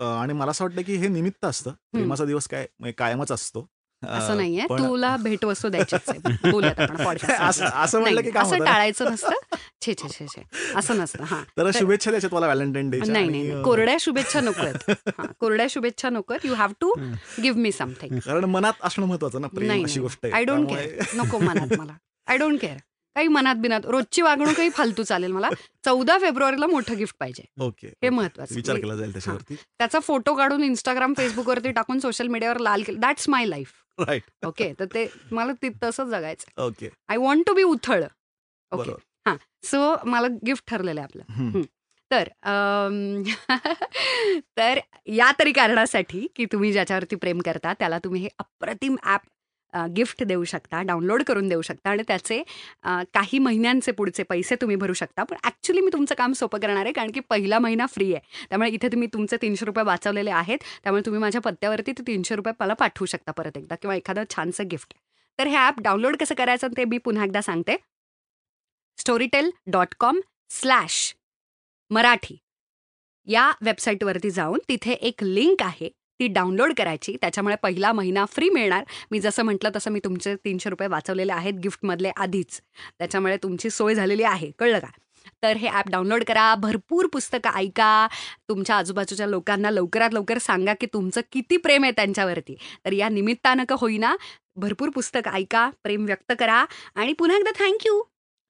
आणि 0.00 0.32
मला 0.32 0.50
असं 0.50 0.64
वाटतं 0.64 0.82
की 0.82 0.96
हे 0.96 1.08
निमित्त 1.08 1.44
असतं. 1.44 1.70
प्रेमाचा 1.70 2.24
दिवस 2.24 2.48
काय 2.48 2.66
म्हणजे 2.78 2.92
कायमच 2.92 3.32
असतो. 3.32 3.70
असं 4.08 4.36
नाहीये. 4.36 4.64
तुला 4.64 5.16
भेटवस्तू 5.16 5.68
podcast 5.68 7.62
असं 7.74 8.00
म्हणलं 8.00 8.20
की 8.20 8.30
असं? 8.36 8.64
टाळायचं 8.64 9.12
नसतं. 9.12 9.56
छे 9.80 9.94
छे 9.94 10.08
छे 10.08 10.26
छे. 10.26 10.42
असं 10.76 10.96
नसतं. 10.96 11.24
हा. 11.24 11.42
तर 11.58 11.70
शुभेच्छा 11.74 12.10
द्यायच्यात 12.10 12.34
मला 12.34 12.46
व्हॅलेंटाईन 12.46 12.90
डे 12.90 13.00
नाही 13.06 13.28
नाही. 13.28 13.62
कोरड्या 13.62 13.96
शुभेच्छा 14.00 14.40
नको 14.40 14.62
आहेत. 14.62 14.90
हा, 15.08 15.26
कोरड्या 15.40 15.66
शुभेच्छा 15.70 16.10
नको 16.10 16.32
आहेत. 16.32 16.46
You 16.46 16.54
have 16.54 16.72
to 16.80 16.94
give 17.42 17.58
me 17.58 17.72
something 17.72 18.18
कारण 18.18 18.44
मनात 18.44 18.72
असणं 18.82 19.06
महत्वाचं 19.06 19.40
ना 19.40 19.46
प्रेम 19.46 19.66
नाही 19.66 19.84
अशी 19.84 20.00
गोष्ट 20.00 20.18
आहे. 20.22 20.32
आय 20.32 20.44
डोंट 20.44 20.68
केअर 20.68 21.04
नको 21.14 21.38
मनात 21.38 21.78
मला. 21.78 21.92
आय 22.26 22.36
डोंट 22.36 22.60
केअर 22.60 22.76
काही 23.16 23.28
मनात 23.28 23.54
बिनात 23.56 23.86
रोजची 23.86 24.22
वागणूकही 24.22 24.70
फालतू 24.70 25.02
चालेल 25.02 25.32
मला. 25.32 25.48
चौदा 25.84 26.16
फेब्रुवारीला 26.18 26.66
मोठं 26.66 26.96
गिफ्ट 26.96 27.16
पाहिजे. 27.20 27.44
ओके 27.60 27.88
हे 28.02 28.08
महत्वाचं. 28.08 28.54
विचार 28.54 28.76
केला 28.76 28.96
जाईल 28.96 29.12
त्याच्यावरती. 29.12 29.54
त्याचा 29.78 29.98
फोटो 30.00 30.34
काढून 30.34 30.62
इंस्टाग्राम 30.62 31.14
फेसबुकवरती 31.16 31.70
टाकून 31.70 31.98
सोशल 31.98 32.26
मीडियावर 32.26 32.58
लाल 32.58 32.82
केलं. 32.82 33.00
That's 33.00 33.28
my 33.28 33.46
life 33.46 33.72
right 33.98 34.46
okay 34.46 34.72
तर 34.80 34.84
ते 34.84 35.06
मला 35.30 35.52
ते 35.62 35.68
तसंच 35.82 36.08
जगायचं. 36.08 36.62
Okay 36.62 36.88
I 37.08 37.16
want 37.16 37.46
to 37.46 37.54
be 37.54 37.62
उथळ. 37.62 38.04
ओके 38.72 38.90
हां. 39.26 39.36
सो 39.64 39.94
मला 40.04 40.28
गिफ्ट 40.46 40.64
ठरलेलं 40.68 41.00
आहे 41.00 41.22
आपलं. 41.22 41.62
तर 42.10 42.28
तर 44.58 44.78
या 45.06 45.30
तरी 45.38 45.52
कारणासाठी 45.52 46.26
की 46.36 46.44
तुम्ही 46.44 46.72
ज्याच्यावरती 46.72 47.16
प्रेम 47.16 47.38
करता 47.38 47.72
त्याला 47.72 47.98
तुम्ही 47.98 48.20
हे 48.22 48.28
अप्रतिम 48.38 48.96
ॲप 49.04 49.20
गिफ्ट 49.96 50.22
देऊ 50.24 50.44
शकता 50.44 50.82
डाउनलोड 50.82 51.22
करून 51.26 51.48
देऊ 51.48 51.62
शकता 51.62 51.90
आणि 51.90 52.02
त्याचे 52.08 52.42
काही 53.14 53.38
महिन्यांचे 53.38 53.92
पुढचे 53.92 54.22
पैसे 54.22 54.56
तुम्ही 54.60 54.76
भरू 54.76 54.92
शकता. 54.92 55.24
पण 55.24 55.36
ॲक्च्युली 55.44 55.80
मी 55.80 55.90
तुमचं 55.92 56.14
काम 56.18 56.32
सोपं 56.32 56.58
करणार 56.60 56.84
आहे 56.84 56.92
कारण 56.92 57.10
की 57.14 57.20
पहिला 57.30 57.58
महिना 57.58 57.86
फ्री 57.86 58.12
आहे. 58.14 58.20
त्यामुळे 58.50 58.70
इथे 58.70 58.88
तुम्ही 58.92 59.08
तुमचे 59.12 59.36
तीनशे 59.42 59.66
रुपये 59.66 59.84
वाचवलेले 59.84 60.30
आहेत. 60.30 60.58
त्यामुळे 60.82 61.02
तुम्ही 61.06 61.20
माझ्या 61.20 61.40
पत्त्यावरती 61.40 61.92
ते 61.92 62.02
तीनशे 62.06 62.36
रुपये 62.36 62.52
मला 62.60 62.74
पाठवू 62.74 63.06
शकता 63.06 63.32
परत 63.32 63.56
एकदा 63.56 63.74
किंवा 63.82 63.96
एखादं 63.96 64.24
छानसं 64.36 64.68
गिफ्ट 64.70 64.94
तर 65.38 65.46
हे 65.46 65.56
ॲप 65.56 65.80
डाउनलोड 65.82 66.16
कसं 66.16 66.34
करायचं 66.34 66.68
ते 66.76 66.84
मी 66.84 66.98
पुन्हा 66.98 67.24
एकदा 67.24 67.40
सांगते. 67.42 67.76
Storytel 68.98 69.50
dot 69.66 69.94
com 70.00 70.20
slash 70.50 71.14
Marathi. 71.90 72.36
या 73.28 73.50
वेबसाईटवरती 73.62 74.30
जाऊन 74.30 74.58
तिथे 74.68 74.92
एक 74.92 75.22
लिंक 75.22 75.62
आहे. 75.62 75.88
ती 76.20 76.26
डाउनलोड 76.26 76.72
करायची. 76.78 77.16
त्याच्यामुळे 77.20 77.56
पहिला 77.62 77.92
महिना 77.92 78.24
फ्री 78.24 78.50
मिळणार. 78.50 78.84
मी 79.10 79.20
जसं 79.20 79.42
म्हटलं 79.42 79.70
तसं 79.76 79.90
मी 79.90 80.00
तुमचे 80.04 80.34
तीनशे 80.34 80.70
रुपये 80.70 80.88
वाचवलेले 80.88 81.32
आहेत 81.32 81.54
गिफ्टमधले 81.54 82.10
आधीच. 82.16 82.60
त्याच्यामुळे 82.98 83.36
तुमची 83.36 83.70
सोय 83.70 83.94
झालेली 83.94 84.22
आहे. 84.22 84.50
कळलं 84.58 84.78
का? 84.78 84.86
तर 85.42 85.56
हे 85.56 85.68
ॲप 85.68 85.88
डाउनलोड 85.88 86.24
करा. 86.24 86.54
भरपूर 86.54 87.06
पुस्तकं 87.06 87.50
ऐका. 87.50 88.06
तुमच्या 88.48 88.76
आजूबाजूच्या 88.76 89.26
लोकांना 89.26 89.70
लवकरात 89.70 90.10
लवकर 90.12 90.38
सांगा 90.38 90.74
की 90.74 90.86
तुमचं 90.86 91.20
किती 91.32 91.56
प्रेम 91.56 91.82
आहे 91.82 91.92
त्यांच्यावरती. 91.92 92.56
तर 92.84 92.92
या 92.92 93.08
निमित्तानं 93.08 93.64
का 93.64 93.76
होईना 93.78 94.16
भरपूर 94.56 94.88
पुस्तकं 94.88 95.30
ऐका 95.30 95.70
प्रेम 95.82 96.04
व्यक्त 96.04 96.32
करा 96.38 96.64
आणि 96.94 97.12
पुन्हा 97.12 97.36
एकदा 97.36 97.50
थँक्यू 97.64 98.02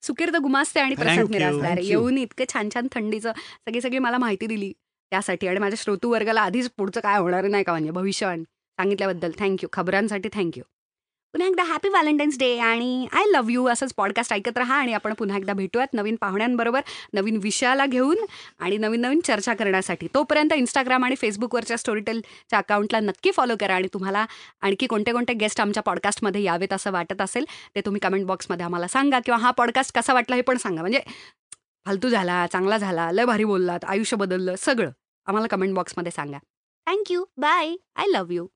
सुकीर्त 0.02 0.36
गुमास्ते 0.36 0.80
आणि 0.80 0.94
you, 0.94 1.30
मिरासदार. 1.30 1.78
येऊन 1.78 2.18
इतकं 2.18 2.44
छान 2.52 2.68
छान 2.74 2.86
थंडीचं 2.92 3.32
सगळी 3.36 3.80
सगळी 3.80 3.98
मला 3.98 4.18
माहिती 4.18 4.46
दिली. 4.46 4.72
त्यासाठी 5.12 5.46
आणि 5.48 5.58
माझ्या 5.60 5.76
श्रोतू 5.80 6.10
वर्गाला 6.10 6.40
आधीच 6.40 6.70
पुढचं 6.76 7.00
काय 7.00 7.18
होणार 7.18 7.46
नाही 7.46 7.64
का 7.64 7.72
म्हणजे 7.72 7.90
भविष्यवाणी 7.90 8.42
सांगितल्याबद्दल. 8.42 9.30
थँक्यू 9.38 9.68
खबरांसाठी 9.72 10.28
थँक्यू 10.32 10.62
पुन्हा 11.34 11.48
एकदा 11.48 11.62
हॅपी 11.62 11.88
व्हॅलेंटाईन्स 11.88 12.38
डे 12.38 12.56
आणि 12.58 13.06
आय 13.12 13.24
लव्ह 13.30 13.52
यू 13.52 13.66
असंच 13.68 13.92
पॉडकास्ट 13.96 14.32
ऐकत 14.32 14.58
राहा 14.58 14.74
आणि 14.74 14.92
आपण 14.94 15.12
पुन्हा 15.14 15.36
एकदा 15.36 15.52
भेटूयात 15.52 15.94
नवीन 15.94 16.16
पाहुण्यांबरोबर 16.20 16.80
नवीन 17.14 17.36
विषयाला 17.42 17.86
घेऊन 17.86 18.24
आणि 18.58 18.76
नवीन 18.78 19.00
नवीन 19.00 19.20
चर्चा 19.24 19.54
करण्यासाठी. 19.54 20.06
तोपर्यंत 20.14 20.52
इंस्टाग्राम 20.52 21.04
आणि 21.04 21.14
फेसबुकवरच्या 21.20 21.76
स्टोरीटेलच्या 21.76 22.58
अकाउंटला 22.58 23.00
नक्की 23.00 23.30
फॉलो 23.36 23.54
करा 23.60 23.74
आणि 23.74 23.88
तुम्हाला 23.94 24.24
आणखी 24.60 24.86
कोणते 24.86 25.12
कोणते 25.12 25.32
गेस्ट 25.34 25.60
आमच्या 25.60 25.82
पॉडकास्टमध्ये 25.82 26.42
यावेत 26.42 26.72
असं 26.72 26.92
वाटत 26.92 27.22
असेल 27.22 27.44
ते 27.74 27.80
तुम्ही 27.80 28.00
कमेंट 28.00 28.26
बॉक्समध्ये 28.26 28.64
आम्हाला 28.64 28.88
सांगा 28.88 29.18
किंवा 29.24 29.38
हा 29.40 29.50
पॉडकास्ट 29.50 29.94
कसा 29.98 30.14
वाटला 30.14 30.36
हे 30.36 30.42
पण 30.42 30.56
सांगा. 30.56 30.80
म्हणजे 30.80 31.00
फालतू 31.86 32.08
झाला 32.08 32.46
चांगला 32.46 32.78
झाला 32.78 33.10
लय 33.12 33.24
भारी 33.24 33.44
बोललात 33.44 33.84
आयुष्य 33.84 34.16
बदललं 34.16 34.54
सगळं. 34.58 34.90
आम्हाला 35.26 35.46
कमेंट 35.46 35.74
बॉक्समध्ये 35.74 36.12
सांगा. 36.12 36.38
Thank you 36.86 37.24
bye 37.36 37.74
I 37.96 38.06
love 38.06 38.32
you 38.34 38.46